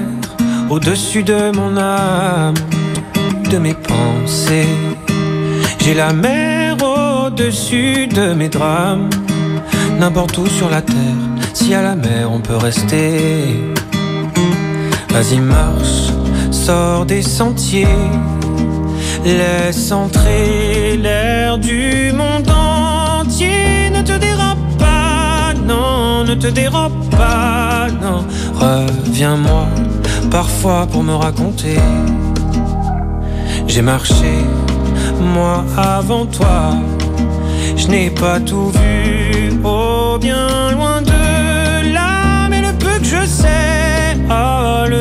[0.70, 2.54] au-dessus de mon âme,
[3.52, 4.70] de mes pensées.
[5.82, 9.10] J'ai la mer au-dessus de mes drames.
[10.00, 10.96] N'importe où sur la terre,
[11.54, 13.60] si à la mer on peut rester.
[15.10, 16.14] Vas-y, marche,
[16.66, 17.98] sors des sentiers.
[19.26, 23.90] Laisse entrer l'air du monde entier.
[23.96, 28.26] Ne te dérobe pas, non, ne te dérobe pas, non.
[28.56, 29.66] Reviens-moi
[30.30, 31.80] parfois pour me raconter.
[33.68, 34.34] J'ai marché,
[35.34, 36.76] moi avant toi.
[37.76, 40.99] Je n'ai pas tout vu, oh bien loin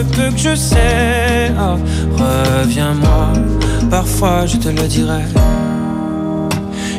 [0.04, 1.76] peu que je sais, oh,
[2.16, 3.32] reviens-moi.
[3.90, 5.22] Parfois je te le dirai.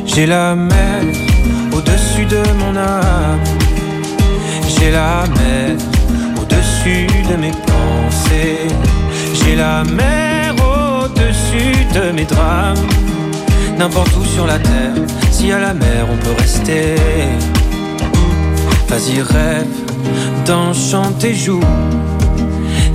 [0.06, 1.02] J'ai la mer
[1.72, 3.40] au-dessus de mon âme.
[4.68, 5.76] J'ai la mer
[6.40, 8.68] au-dessus de mes pensées.
[9.34, 12.88] J'ai la mer au-dessus de mes drames.
[13.78, 14.94] N'importe où sur la terre,
[15.30, 16.96] si à la mer on peut rester.
[18.88, 19.66] Vas-y, rêve
[20.44, 21.60] d'enchanter joue.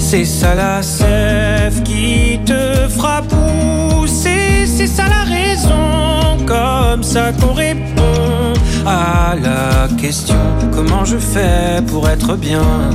[0.07, 4.67] C'est ça la sève qui te fera pousser.
[4.67, 8.53] C'est ça la raison, comme ça qu'on répond
[8.85, 10.35] à la question
[10.71, 12.91] comment je fais pour être bien?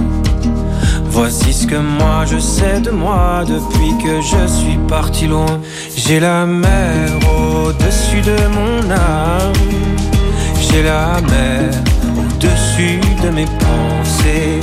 [1.07, 5.61] Voici ce que moi je sais de moi depuis que je suis parti loin.
[5.97, 9.53] J'ai la mer au-dessus de mon âme.
[10.61, 11.71] J'ai la mer
[12.17, 14.61] au-dessus de mes pensées.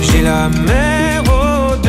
[0.00, 1.03] J'ai la mer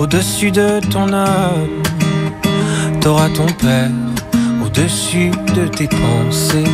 [0.00, 1.82] au-dessus de ton âme.
[3.02, 3.90] T'auras ton père
[4.64, 6.64] au-dessus de tes pensées.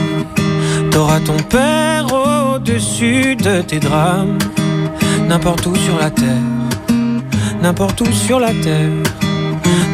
[0.93, 4.39] T'auras ton père au-dessus de tes drames.
[5.29, 6.47] N'importe où sur la terre,
[7.61, 9.03] n'importe où sur la terre,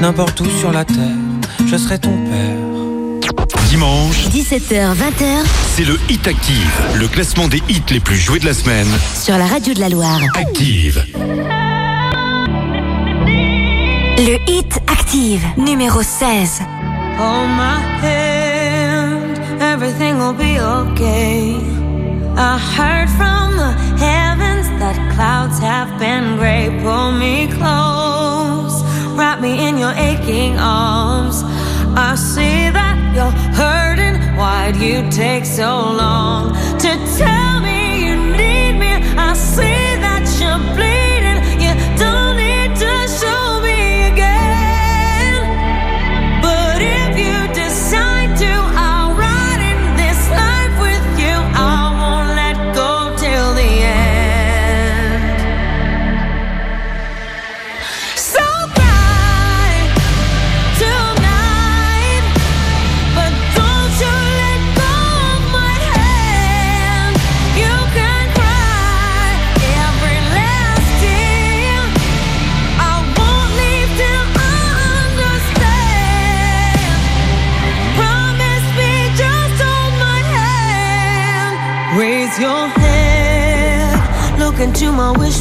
[0.03, 1.23] n'importe où sur la terre,
[1.67, 3.49] je serai ton père.
[3.71, 8.45] Dimanche, 17h, 20h c'est le Hit Active, le classement des hits les plus joués de
[8.45, 8.89] la semaine.
[9.19, 10.21] sur la radio de la Loire.
[10.35, 11.03] Active.
[14.19, 16.63] Le Hit Active, numéro 16.
[17.19, 21.57] Hold my hand, everything will be okay.
[22.37, 26.71] I heard from the heavens that clouds have been gray.
[26.83, 28.85] Pull me close,
[29.17, 31.43] wrap me in your aching arms.
[31.97, 34.21] I see that you're hurting.
[34.37, 38.93] Why'd you take so long to tell me you need me?
[39.17, 41.02] I see that you're bleeding.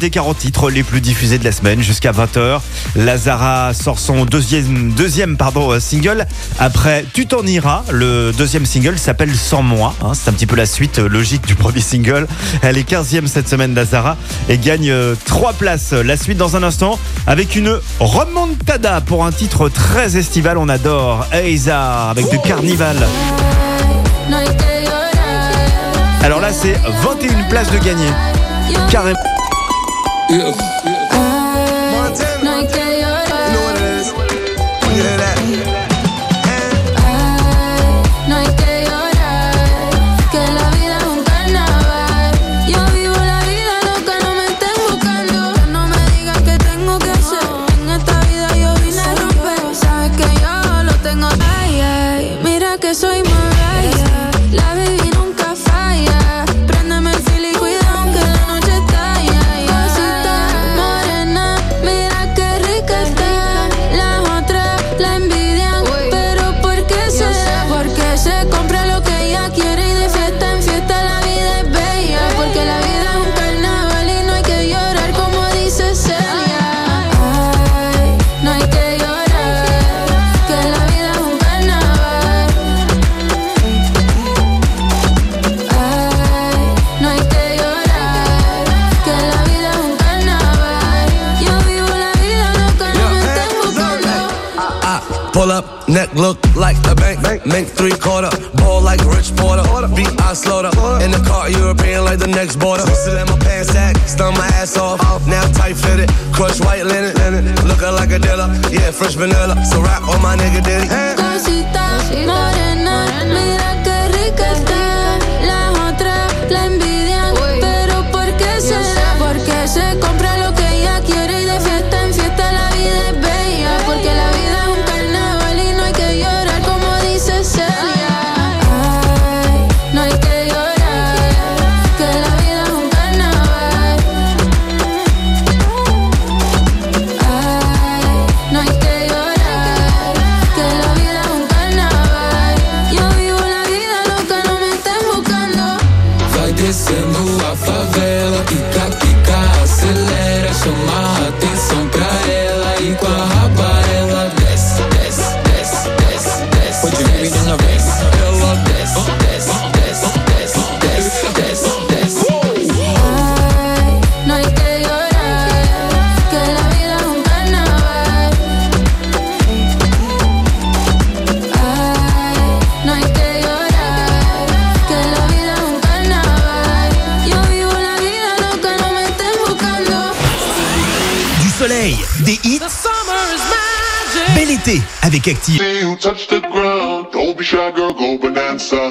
[0.00, 2.60] des 40 titres les plus diffusés de la semaine jusqu'à 20h.
[2.96, 6.26] Lazara sort son deuxième, deuxième pardon, euh, single.
[6.58, 9.94] Après Tu t'en iras, le deuxième single s'appelle Sans moi.
[10.02, 10.12] Hein.
[10.14, 12.26] C'est un petit peu la suite euh, logique du premier single.
[12.62, 14.16] Elle est 15e cette semaine, Lazara,
[14.48, 15.92] et gagne euh, 3 places.
[15.92, 20.56] La suite dans un instant avec une remontada pour un titre très estival.
[20.56, 22.96] On adore Aizar avec du carnival.
[26.22, 28.08] Alors là, c'est 21 places de gagner.
[28.90, 29.37] Carrément.
[30.30, 30.52] yeah.
[30.84, 30.97] yeah.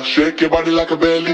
[0.07, 1.34] Shake your body like a belly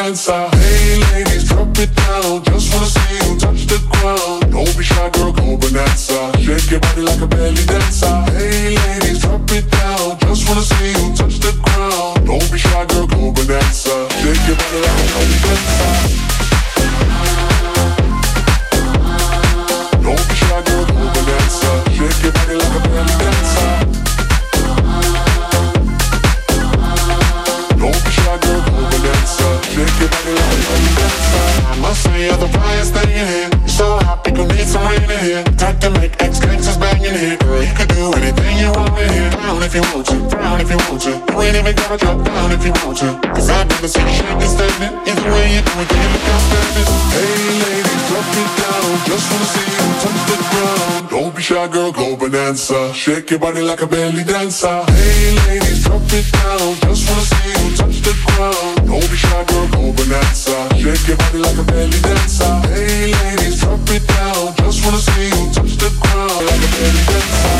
[53.01, 54.85] Shake your body like a belly dancer.
[54.85, 56.75] Hey ladies, drop it down.
[56.85, 58.85] Just wanna see you touch the ground.
[58.85, 60.69] Don't be shy, girl, go bonanza.
[60.77, 62.61] Shake your body like a belly dancer.
[62.69, 64.53] Hey ladies, drop it down.
[64.57, 67.57] Just wanna see you touch the ground like a belly dancer.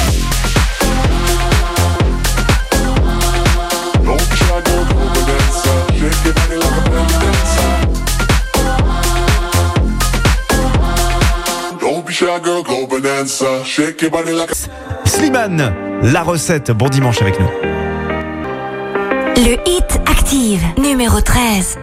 [4.06, 5.74] Don't be shy, girl, go bonanza.
[5.98, 7.18] Shake your body like a belly.
[11.82, 13.66] Don't be shy, girl, go bonanza.
[13.66, 15.01] Shake your body like a
[16.04, 16.70] La recette.
[16.70, 17.48] Bon dimanche avec nous.
[19.38, 21.80] Le hit active, numéro 13.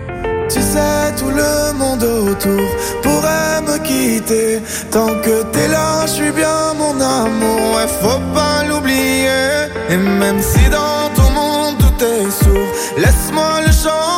[0.48, 2.68] Tu sais, tout le monde autour
[3.02, 4.60] pourrait me quitter.
[4.92, 7.74] Tant que t'es là, je suis bien mon amour.
[7.74, 9.66] Ouais, faut pas l'oublier.
[9.90, 14.17] Et même si dans ton monde tout est sourd, laisse-moi le chant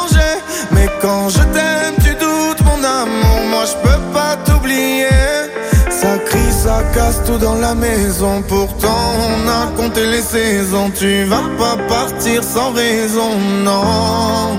[6.95, 8.43] casse tout dans la maison.
[8.49, 10.91] Pourtant, on a compté les saisons.
[10.99, 13.31] Tu vas pas partir sans raison,
[13.65, 14.59] non.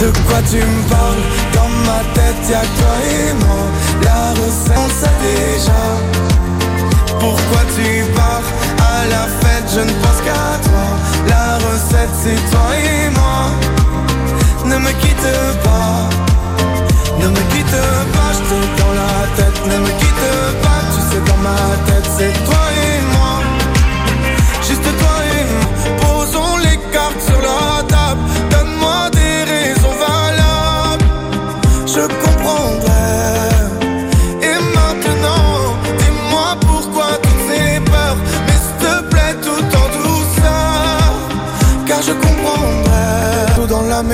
[0.00, 1.24] De quoi tu me parles?
[1.54, 3.62] Dans ma tête, y'a toi et moi.
[4.02, 5.82] La recette, on sait déjà.
[7.18, 8.48] Pourquoi tu pars?
[8.78, 10.86] À la fête, je ne pense qu'à toi.
[11.28, 13.40] La recette, c'est toi et moi.
[14.64, 15.30] Ne me quitte
[15.64, 16.08] pas.
[17.20, 17.80] Ne me quitte
[18.14, 18.79] pas, je te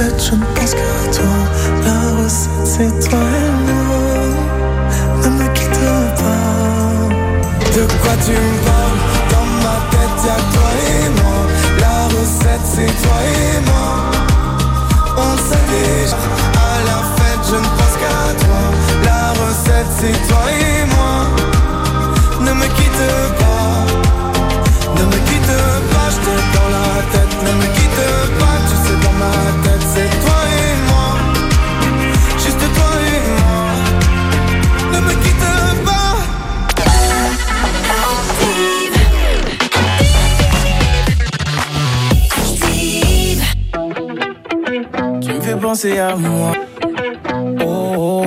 [0.00, 1.36] Je ne pense qu'à toi.
[1.84, 3.98] La recette, c'est toi et moi.
[5.22, 5.78] Ne me quitte
[6.16, 6.48] pas.
[7.76, 9.00] De quoi tu me parles?
[9.30, 11.40] Dans ma tête, y'a toi et moi.
[11.80, 13.90] La recette, c'est toi et moi.
[15.18, 16.16] On sait.
[16.54, 18.62] À la fête, je ne pense qu'à toi.
[19.04, 20.29] La recette, c'est toi
[45.70, 46.50] penser à moi.
[47.64, 48.26] Oh.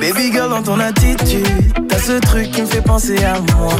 [0.00, 3.74] Baby girl, dans ton attitude, t'as ce truc qui me fait penser à moi.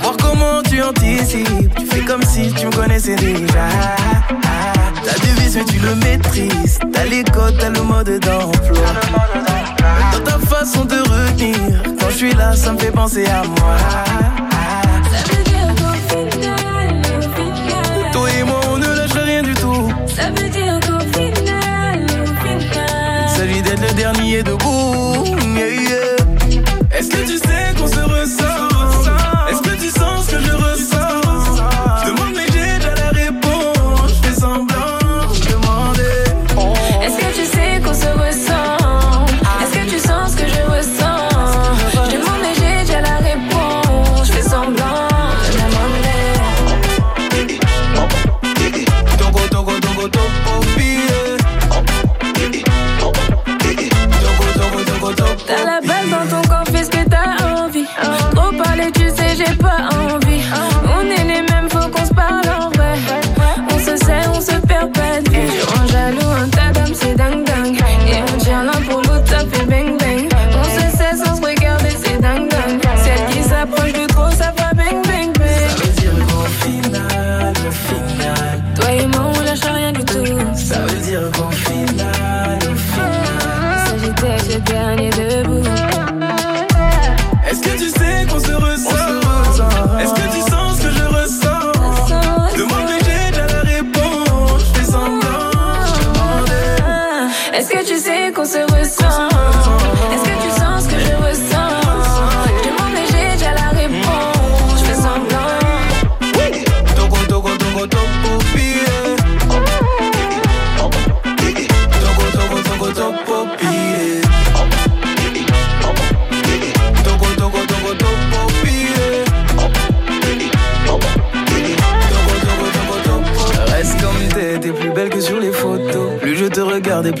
[0.00, 3.68] Voir comment tu anticipes, tu fais comme si tu me connaissais déjà.
[5.04, 6.78] T'as du vice, mais tu le maîtrises.
[6.90, 8.88] T'as les codes, t'as le mode d'emploi.
[10.12, 14.35] Dans ta façon de retenir, quand je suis là, ça me fait penser à moi.
[23.80, 25.24] Le dernier debout.
[25.56, 25.75] Yeah.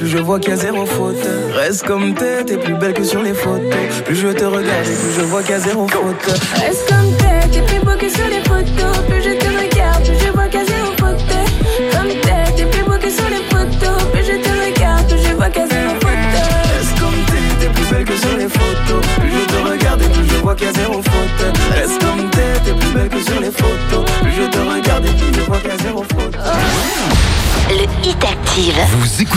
[0.06, 1.16] Plus je vois qu'il y a zéro faute.
[1.52, 4.02] Reste comme t'es, t'es plus belle que sur les photos.
[4.04, 6.40] Plus je te regarde et plus je vois qu'il y a zéro faute.
[6.54, 10.18] Reste comme t'es, t'es plus beau que sur les photos Plus je te regarde, plus
[10.24, 11.22] je vois qu'à zéro faute
[11.92, 15.34] Comme t'es, t'es plus beau que sur les photos Plus je te regarde, plus je
[15.34, 16.26] vois qu'à zéro faute
[16.76, 19.02] Reste comme t'es, t'es plus belle que sur les photos.
[19.18, 20.54] Plus je te regarde et plus je vois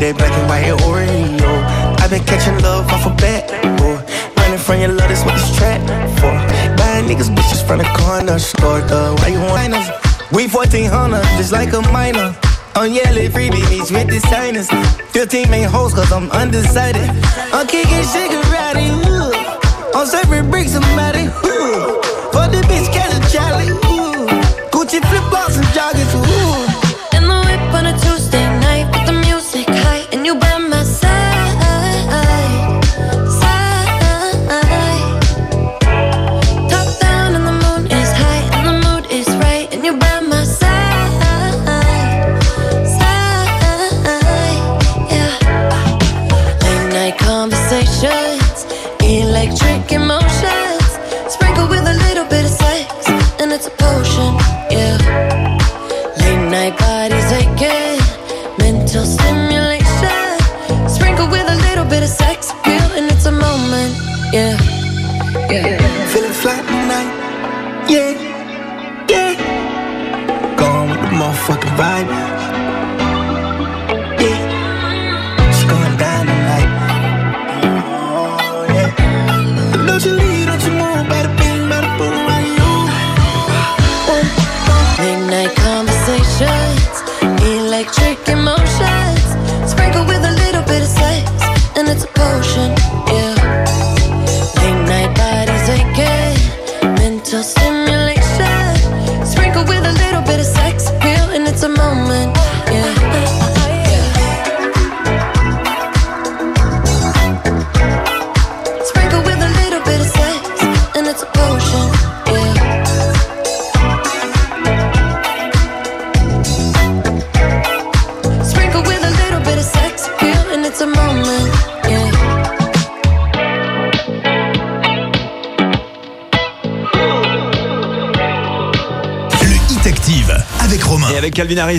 [0.00, 2.00] That black and white Oreo.
[2.00, 3.44] I've been catching love off a bat,
[3.76, 4.00] boy.
[4.40, 5.80] Running from your love, that's what this trap
[6.16, 6.32] for.
[6.80, 9.14] Buying niggas bitches from the corner store, though.
[9.20, 9.86] Why you want us?
[10.32, 12.34] We 1400, just like a minor.
[12.76, 14.70] On yellow freebie beach with designers.
[15.12, 17.04] 15 main hoes, cause I'm undecided.
[17.52, 18.80] I'm kicking cigarette.
[19.94, 22.00] On serving bricks, somebody, ooh.
[22.32, 23.89] For the bitch, catch a Charlie,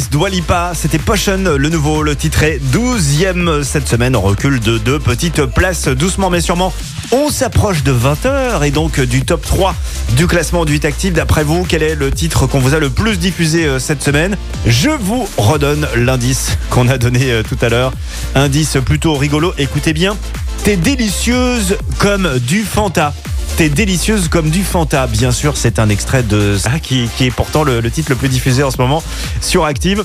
[0.02, 4.22] avec Calvin Harris, Dua Lipa, c'était Potion, le nouveau, le titré 12e cette semaine, on
[4.22, 6.74] recule de deux petites places doucement mais sûrement.
[7.12, 9.76] On s'approche de 20h et donc du top 3
[10.16, 11.14] du classement du Hit Active.
[11.14, 14.38] D'après vous, quel est le titre qu'on vous a le plus diffusé euh, cette semaine?
[14.66, 17.92] Je vous redonne l'indice qu'on a donné euh, tout à l'heure.
[18.36, 20.16] Indice plutôt rigolo, écoutez bien.
[20.64, 23.14] T'es délicieuse comme du Fanta.
[23.58, 25.08] T'es délicieuse comme du Fanta.
[25.08, 28.30] Bien sûr, c'est un extrait de ça qui, est pourtant le, le titre le plus
[28.30, 29.04] diffusé en ce moment
[29.42, 30.04] sur Active.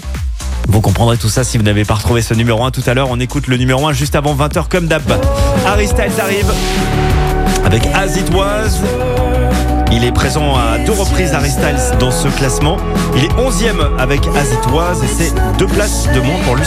[0.69, 3.09] Vous comprendrez tout ça si vous n'avez pas retrouvé ce numéro 1 tout à l'heure.
[3.11, 5.03] On écoute le numéro 1 juste avant 20h comme d'hab.
[5.65, 6.53] Harry Styles arrive
[7.65, 8.81] avec As It Was.
[9.93, 12.77] Il est présent à deux reprises Harry Styles dans ce classement.
[13.17, 16.67] Il est 11e avec As It Was et c'est deux places de moins pour lui.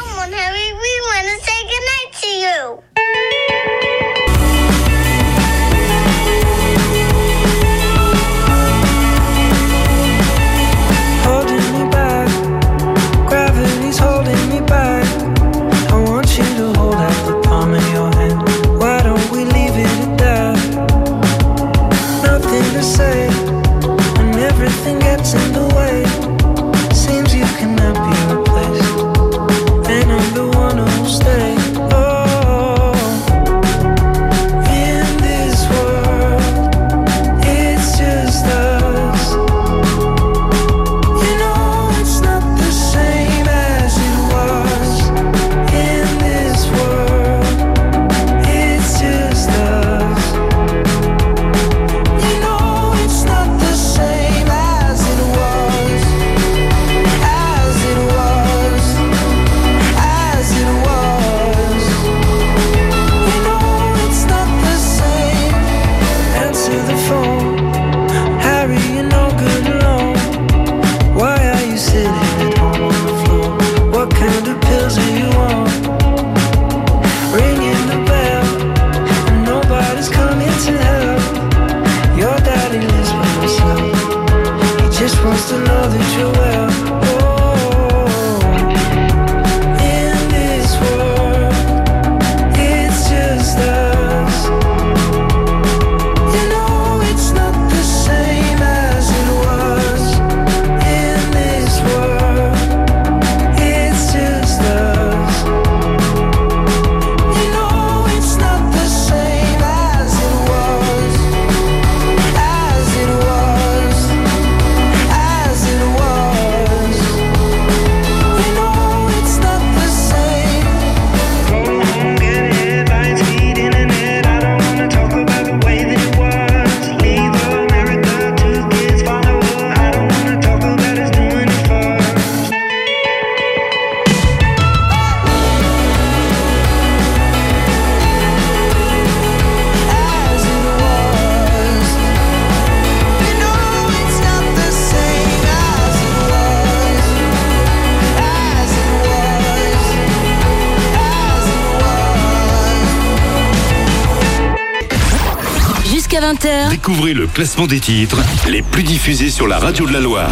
[157.11, 158.17] 20h, Découvrez le classement des titres
[158.49, 160.29] les plus diffusés sur la radio de la Loire.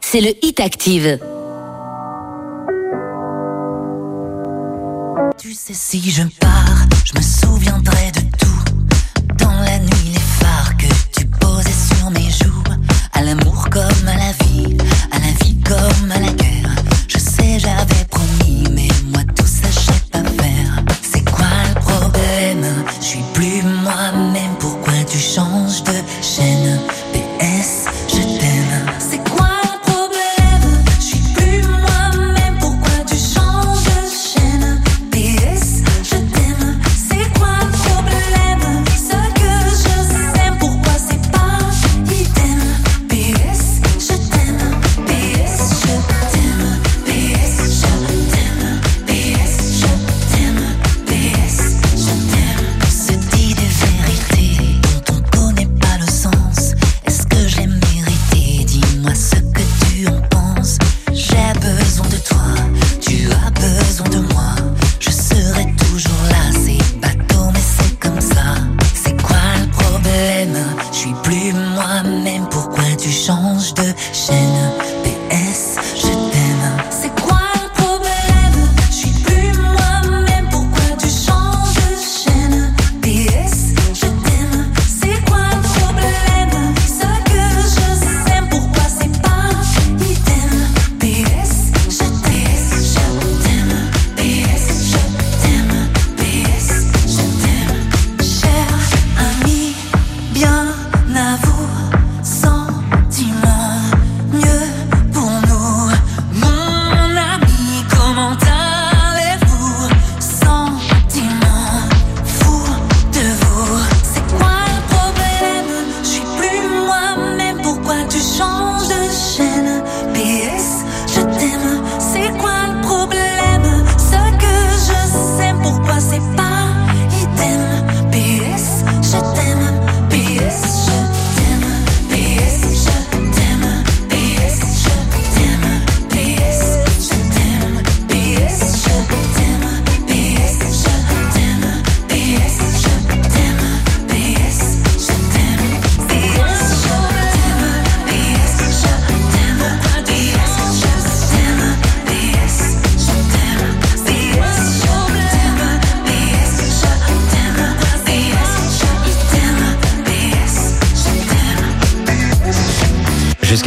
[0.00, 1.18] c'est le Hit Active.
[5.40, 6.47] Tu sais, si je pars,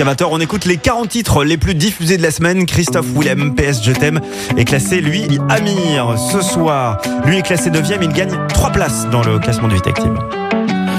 [0.02, 2.66] Jusqu'à 20h, on écoute les 40 titres les plus diffusés de la semaine.
[2.66, 4.20] Christophe Willem, PS Je t'aime,
[4.58, 6.18] est classé, lui, Amir.
[6.18, 9.86] Ce soir, lui est classé 9 il gagne 3 places dans le classement du Hit
[9.86, 10.18] Active.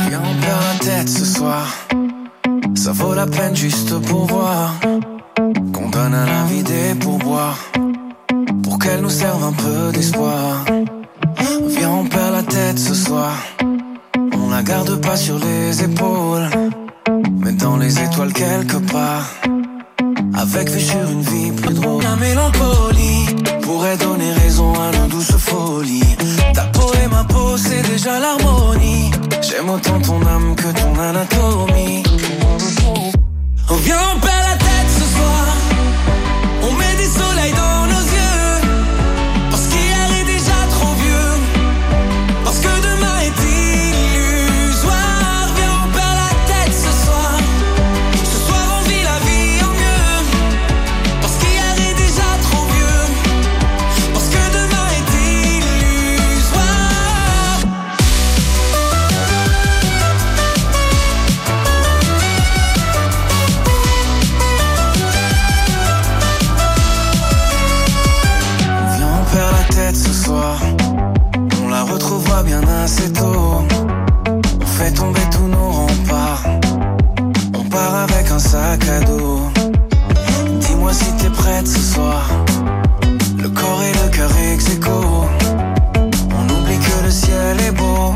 [0.09, 1.67] Viens, on perd la tête ce soir.
[2.77, 4.73] Ça vaut la peine juste pour voir.
[5.73, 7.59] Qu'on donne à la vie des pourboires.
[8.63, 10.65] Pour qu'elle nous serve un peu d'espoir.
[11.67, 13.33] Viens, on perd la tête ce soir.
[14.39, 16.49] On la garde pas sur les épaules.
[17.39, 19.29] Mais dans les étoiles quelque part.
[20.35, 22.03] Avec vue sur une vie plus drôle.
[22.03, 23.27] La mélancolie
[23.63, 26.17] pourrait donner raison à nos douces folies.
[26.55, 29.11] Ta peau et ma peau, c'est déjà l'harmonie.
[29.43, 32.03] J'aime autant ton âme que ton anatomie.
[33.71, 35.47] On vient, on perd la tête ce soir.
[36.63, 37.82] On met des soleils dans
[78.43, 79.41] sac à dos.
[80.61, 82.23] Dis-moi si t'es prête ce soir.
[83.39, 84.67] Le corps et le cœur ex.
[86.39, 88.15] On oublie que le ciel est beau.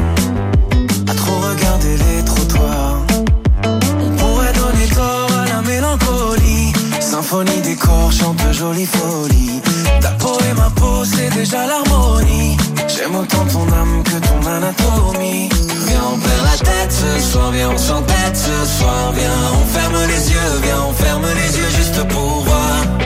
[1.11, 3.01] À trop regarder les trottoirs.
[4.05, 6.73] On pourrait donner tort à la mélancolie.
[7.01, 9.61] Symphonie des corps chante jolie folie.
[10.01, 12.57] Ta peau et ma peau, c'est déjà l'harmonie.
[12.89, 15.49] J'aime autant ton âme que ton anatomie.
[16.17, 19.13] On perd la tête ce soir, viens, on s'entête ce soir.
[19.13, 23.06] Viens, on ferme les yeux, viens, on ferme les yeux juste pour voir.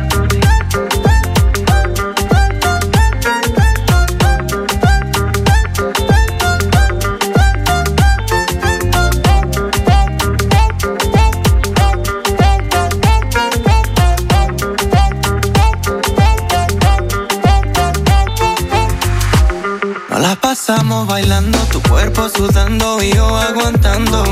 [23.01, 24.23] Y yo aguantando.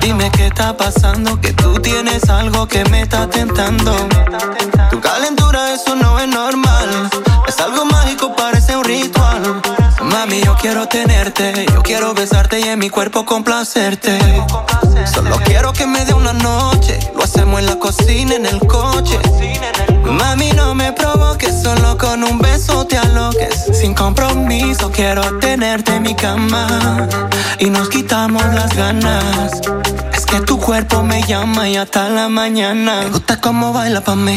[0.00, 3.92] Dime qué está pasando, que tú tienes algo que me está tentando.
[4.90, 7.10] Tu calentura, eso no es normal.
[10.30, 14.16] Mami, yo quiero tenerte, yo quiero besarte y en mi cuerpo complacerte.
[15.12, 19.18] Solo quiero que me dé una noche, lo hacemos en la cocina, en el coche.
[20.04, 23.70] Mami, no me provoques, solo con un beso te aloques.
[23.72, 27.08] Sin compromiso, quiero tenerte en mi cama
[27.58, 29.60] y nos quitamos las ganas.
[30.14, 33.00] Es que tu cuerpo me llama y hasta la mañana.
[33.00, 34.36] Me gusta cómo baila pa' mí.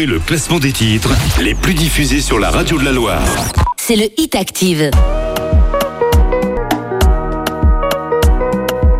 [0.00, 1.10] Découvrez le classement des titres
[1.42, 3.22] les plus diffusés sur la radio de la Loire.
[3.76, 4.90] c'est le Hit Active.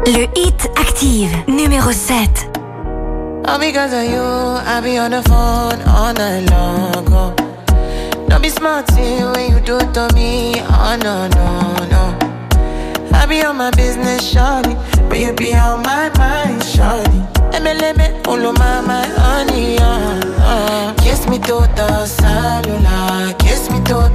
[0.06, 2.50] Le hit active, numéro 7.
[3.46, 7.06] All because of you, I be on the phone all night long.
[7.10, 7.34] Oh.
[8.28, 10.52] Don't be smart see, when you do it to me.
[10.68, 12.18] Oh no, no, no.
[13.14, 14.76] I be on my business, shawty.
[15.08, 17.39] But you be on my mind, shawty.
[18.26, 20.94] All of my, honey, uh, uh.
[20.98, 23.34] Kiss me to the cellular,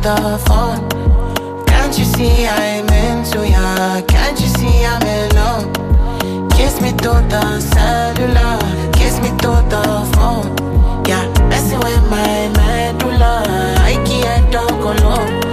[0.05, 1.65] the phone.
[1.65, 4.01] Can't you see I'm into ya?
[4.07, 6.51] Can't you see I'm in love?
[6.51, 8.59] Kiss me through the cellular,
[8.93, 9.83] kiss me through the
[10.13, 10.47] phone.
[11.07, 13.43] Yeah, messing with my medulla.
[13.79, 15.44] I can't talk alone.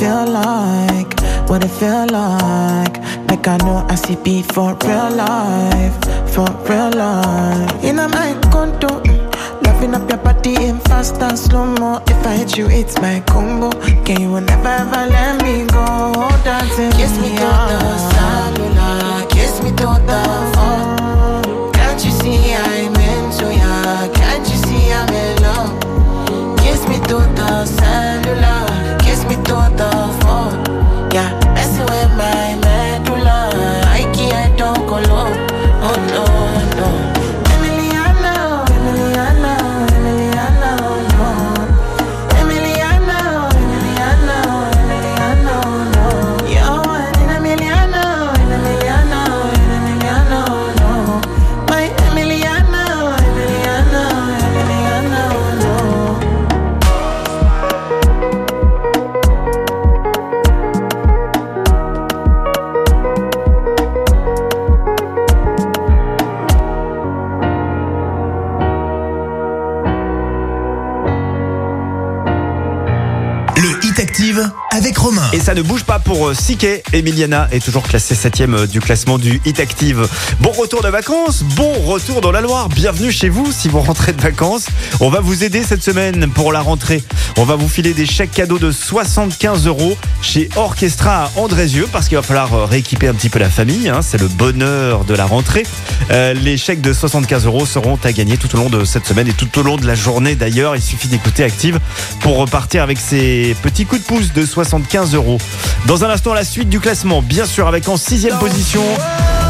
[0.00, 1.12] Feel like,
[1.50, 2.96] what it feel like.
[3.28, 5.96] Like I know I see beat for real life,
[6.32, 7.84] for real life.
[7.84, 9.02] In my condo,
[9.62, 12.02] loving up your body in fast and slow mo.
[12.06, 13.70] If I hit you, it's my combo.
[14.06, 15.84] Can you never ever let me go?
[16.44, 20.59] Dancing Kiss me through the cellular, kiss me through the
[75.40, 76.82] Et ça ne bouge pas pour euh, Siké.
[76.92, 80.06] Emiliana est toujours classée 7ème du classement du Hit Active.
[80.40, 82.68] Bon retour de vacances, bon retour dans la Loire.
[82.68, 84.66] Bienvenue chez vous si vous rentrez de vacances.
[85.00, 87.02] On va vous aider cette semaine pour la rentrée.
[87.38, 92.08] On va vous filer des chèques cadeaux de 75 euros chez Orchestra à Andrézieux parce
[92.08, 93.88] qu'il va falloir euh, rééquiper un petit peu la famille.
[93.88, 94.00] hein.
[94.02, 95.62] C'est le bonheur de la rentrée.
[96.10, 99.28] Euh, les chèques de 75 euros seront à gagner tout au long de cette semaine
[99.28, 100.76] et tout au long de la journée d'ailleurs.
[100.76, 101.80] Il suffit d'écouter Active
[102.20, 105.29] pour repartir avec ces petits coups de pouce de 75 euros.
[105.86, 108.82] Dans un instant, la suite du classement, bien sûr, avec en sixième position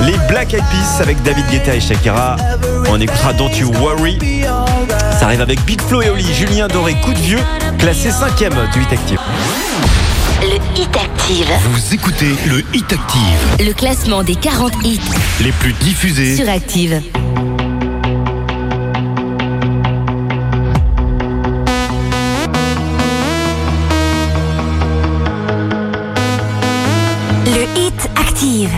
[0.04, 2.36] les Black Eyed Peas avec David Guetta et Shakira.
[2.88, 4.18] On écoutera Don't You Worry.
[5.18, 7.40] Ça arrive avec Big Flo et Oli, Julien Doré, coup de vieux,
[7.78, 9.18] classé cinquième du 8 Active.
[10.42, 11.46] Le Hit Active.
[11.70, 15.00] Vous écoutez le Hit Active, Le classement des 40 hits
[15.42, 16.36] les plus diffusés.
[16.36, 17.02] sur Active.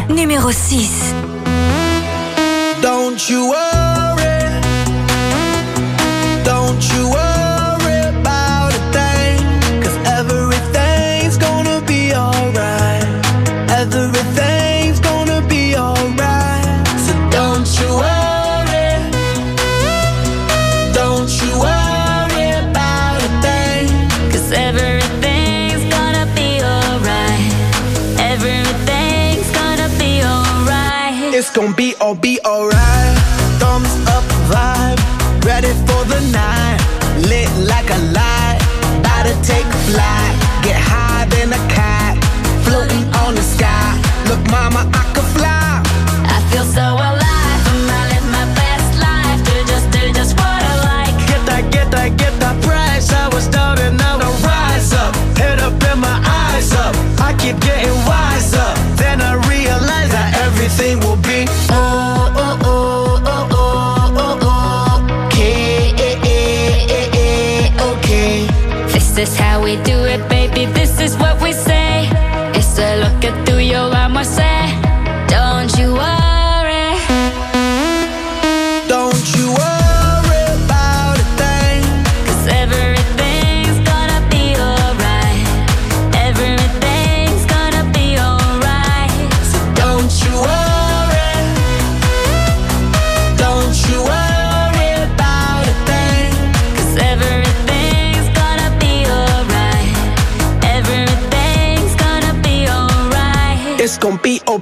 [0.08, 1.14] Numéro 6.
[2.82, 3.71] Don't you worry.
[31.54, 33.16] Gonna be all be alright.
[33.58, 36.78] Thumbs up vibe, ready for the night.
[37.28, 38.58] Lit like a light,
[39.00, 40.64] about to take flight.
[40.64, 41.01] Get high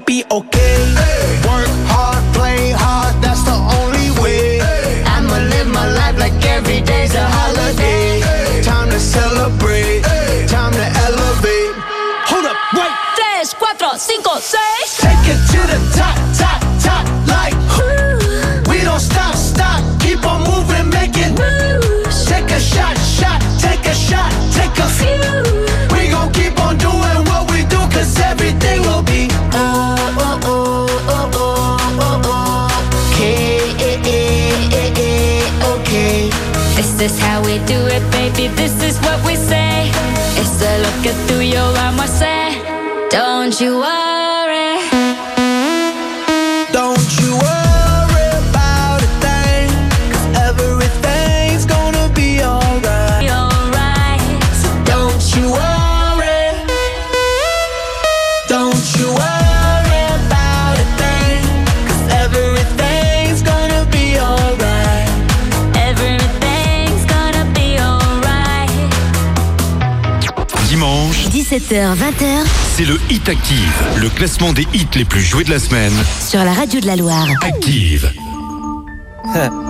[0.06, 0.59] be oh be okay.
[71.50, 75.58] 17h, 20h c'est le Hit Active, le classement des hits les plus joués de la
[75.58, 75.92] semaine.
[76.26, 77.28] sur la radio de la Loire.
[77.42, 78.10] Active.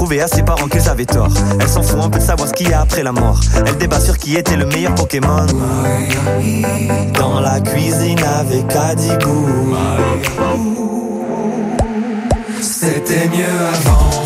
[0.01, 1.29] prouver à ses parents qu'ils avaient tort.
[1.59, 3.39] Elle s'en fout un peu de savoir ce qu'il y a après la mort.
[3.55, 5.45] Elle débat sur qui était le meilleur Pokémon.
[7.13, 9.75] Dans la cuisine avec Adigou.
[12.59, 14.20] C'était mieux avant,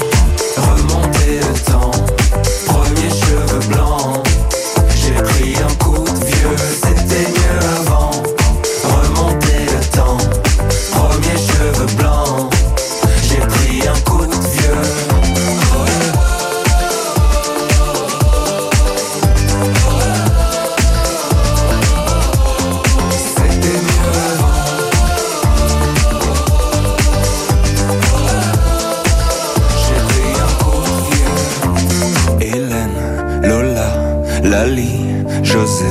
[35.55, 35.85] José.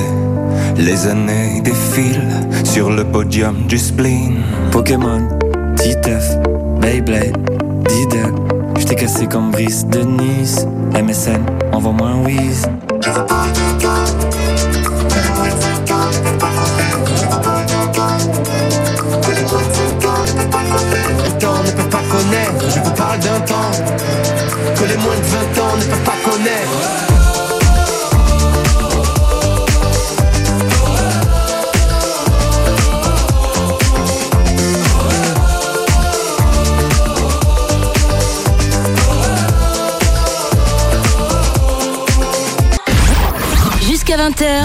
[0.76, 2.28] Les années défilent
[2.64, 4.42] sur le podium du spleen.
[4.70, 5.26] Pokémon,
[5.76, 6.36] Titeuf,
[6.82, 7.38] Beyblade,
[7.88, 8.34] Diddle.
[8.78, 10.66] Je t'ai cassé comme Brice de Nice.
[10.92, 11.40] MSN,
[11.72, 12.68] envoie-moi un whiz.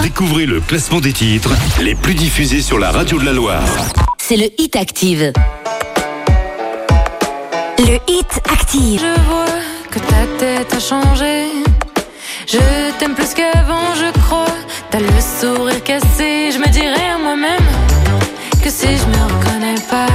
[0.02, 1.50] Découvrez le classement des titres
[1.80, 3.62] les plus diffusés sur la radio de la Loire.
[4.18, 5.32] c'est le Hit Active.
[7.78, 9.00] Le Hit Active.
[9.00, 9.46] Je vois
[9.90, 11.46] que ta tête a changé.
[12.46, 12.58] Je
[12.98, 14.46] t'aime plus qu'avant, je crois.
[14.90, 15.06] T'as le
[15.40, 16.50] sourire cassé.
[16.52, 17.66] Je me dirais à moi-même
[18.62, 20.06] que si je me reconnais pas,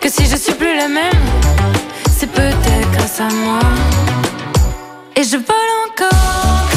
[0.00, 1.24] que si je suis plus la même,
[2.16, 3.60] c'est peut-être grâce à moi.
[5.16, 6.68] Et je vole encore,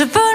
[0.00, 0.29] je vole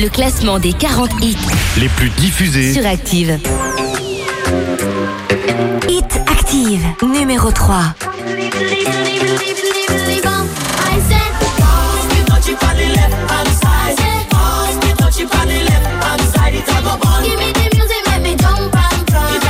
[0.00, 1.36] Le classement des 40 hits
[1.76, 2.72] les plus diffusés.
[2.72, 3.36] sur Active.
[5.88, 7.94] Hit Active, numéro 3.
[8.14, 8.24] Give
[17.36, 19.42] me the music, make me jump and prance.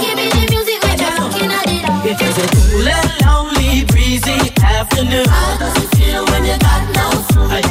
[0.00, 1.84] Give me the music, make me looking at it.
[2.10, 5.28] It was a cool and lonely, breezy afternoon.
[5.28, 7.62] How does it feel when you got no food?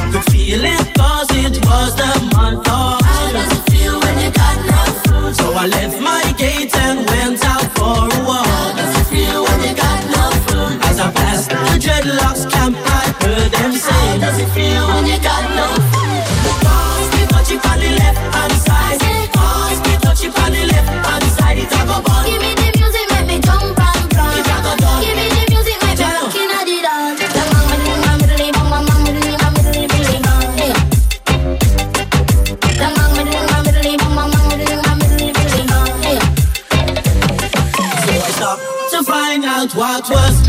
[0.42, 4.18] I could feel it cause it was the month of How does it feel when
[4.18, 5.36] you got no food?
[5.36, 8.76] So I left my gate and went out for a How walk.
[8.76, 10.82] does it feel when you got no food?
[10.82, 12.41] As I passed the dreadlocks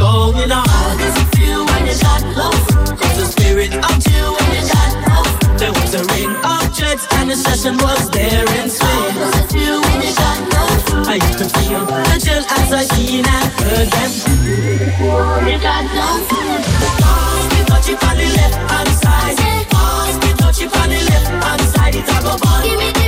[0.04, 0.68] going on.
[0.68, 2.98] How does it feel when you got no food?
[3.20, 5.60] The spirit of Feel when you got no food?
[5.62, 9.14] There was a ring of jets and the session was there How swing.
[9.20, 11.08] does it feel when you got no food?
[11.08, 14.12] I used to feel the chill as I seen and heard them.
[15.48, 15.84] You got
[16.28, 16.62] food?
[17.04, 17.60] Pass me
[18.20, 18.58] the left
[21.12, 21.96] left hand side.
[21.96, 23.03] It a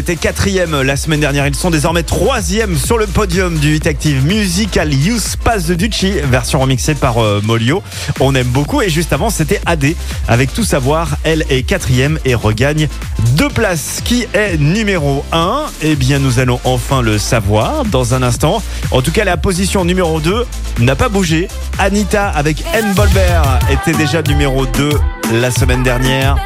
[0.00, 4.24] étaient quatrième la semaine dernière, ils sont désormais troisième sur le podium du Hit Active
[4.24, 7.82] Musical Use Pass de Ducci, version remixée par euh, Molio.
[8.18, 9.84] On aime beaucoup et juste avant c'était AD
[10.26, 11.18] avec tout savoir.
[11.22, 12.88] Elle est quatrième et regagne
[13.32, 14.00] deux places.
[14.02, 18.62] Qui est numéro 1 Eh bien nous allons enfin le savoir dans un instant.
[18.92, 20.46] En tout cas la position numéro 2
[20.78, 21.48] n'a pas bougé.
[21.78, 22.94] Anita avec N.
[22.94, 24.90] Bolbert était déjà numéro 2
[25.34, 26.36] la semaine dernière.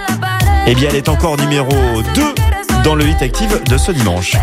[0.66, 1.70] Eh bien elle est encore numéro
[2.16, 2.43] 2
[2.84, 4.36] dans le Hit Active de ce dimanche.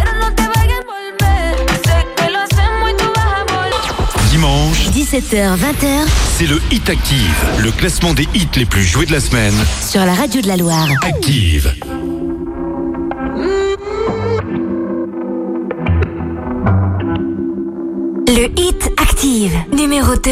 [4.31, 9.19] Dimanche, 17h-20h, c'est le Hit Active, le classement des hits les plus joués de la
[9.19, 9.53] semaine.
[9.87, 10.87] Sur la radio de la Loire.
[11.03, 11.75] Active.
[18.27, 20.31] Le Hit Active, numéro 2.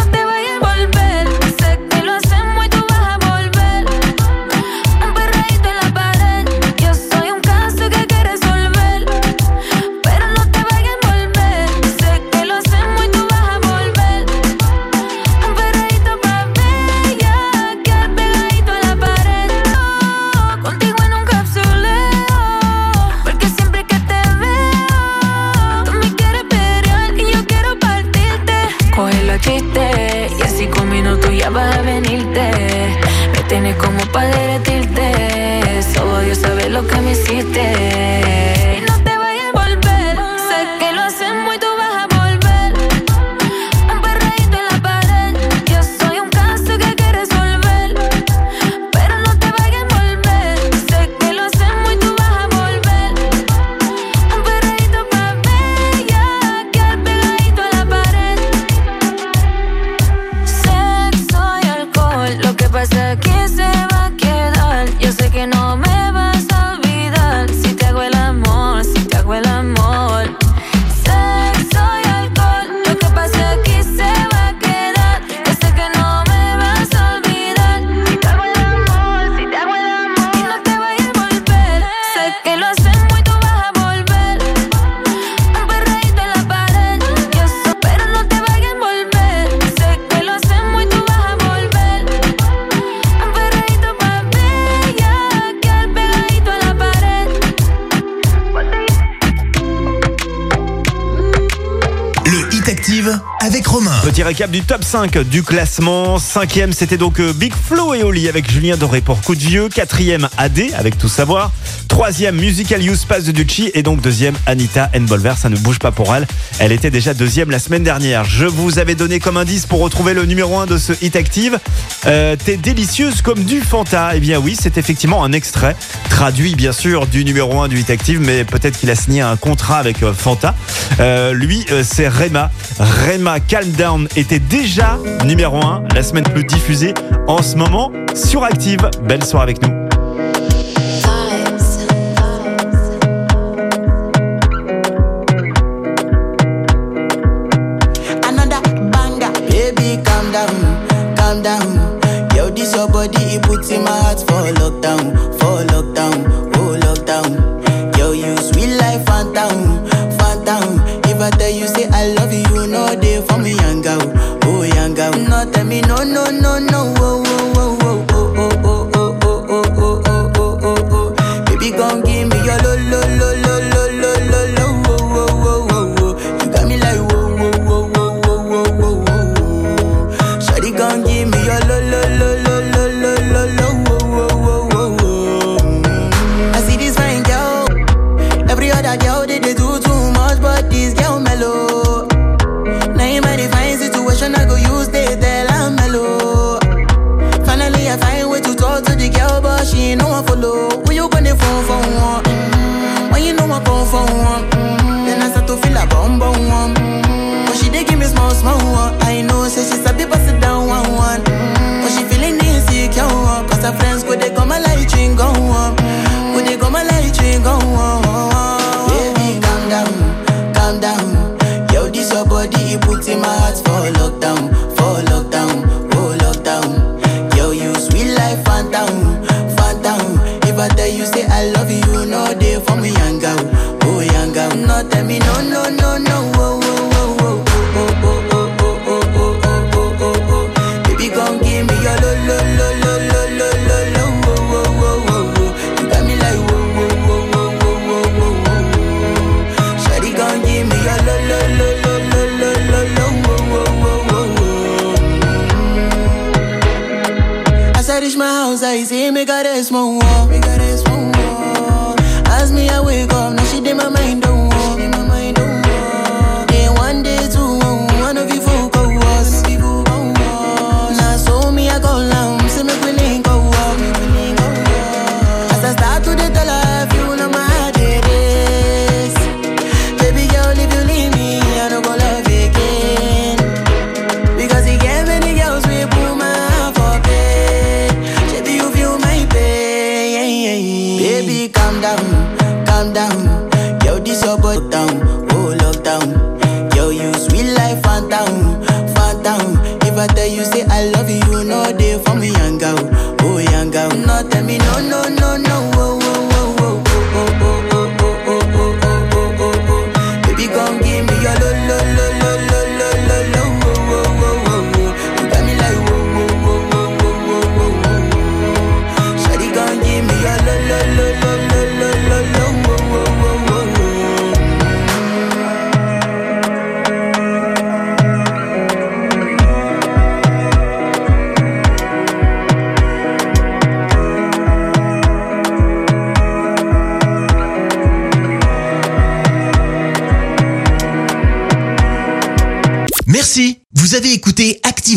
[104.23, 106.19] récap du top 5 du classement.
[106.19, 109.69] Cinquième, c'était donc euh, Big Flo et Oli avec Julien Doré pour Coup de Vieux.
[109.69, 111.51] Quatrième, AD avec Tout Savoir.
[111.91, 113.69] Troisième, Musical Use Pass de Ducci.
[113.73, 115.33] Et donc deuxième, Anita Enbolver.
[115.37, 116.25] Ça ne bouge pas pour elle.
[116.57, 118.23] Elle était déjà deuxième la semaine dernière.
[118.23, 121.59] Je vous avais donné comme indice pour retrouver le numéro 1 de ce Hit Active.
[122.07, 124.11] Euh, T'es délicieuse comme du Fanta.
[124.15, 125.75] Eh bien oui, c'est effectivement un extrait
[126.09, 129.35] traduit bien sûr du numéro 1 du Hit Active, mais peut-être qu'il a signé un
[129.35, 130.55] contrat avec euh, Fanta.
[131.01, 132.51] Euh, lui, euh, c'est Rema.
[132.79, 136.93] Rema Calm Down était déjà numéro 1 la semaine plus diffusée
[137.27, 138.89] en ce moment sur Active.
[139.03, 139.90] Belle soirée avec nous.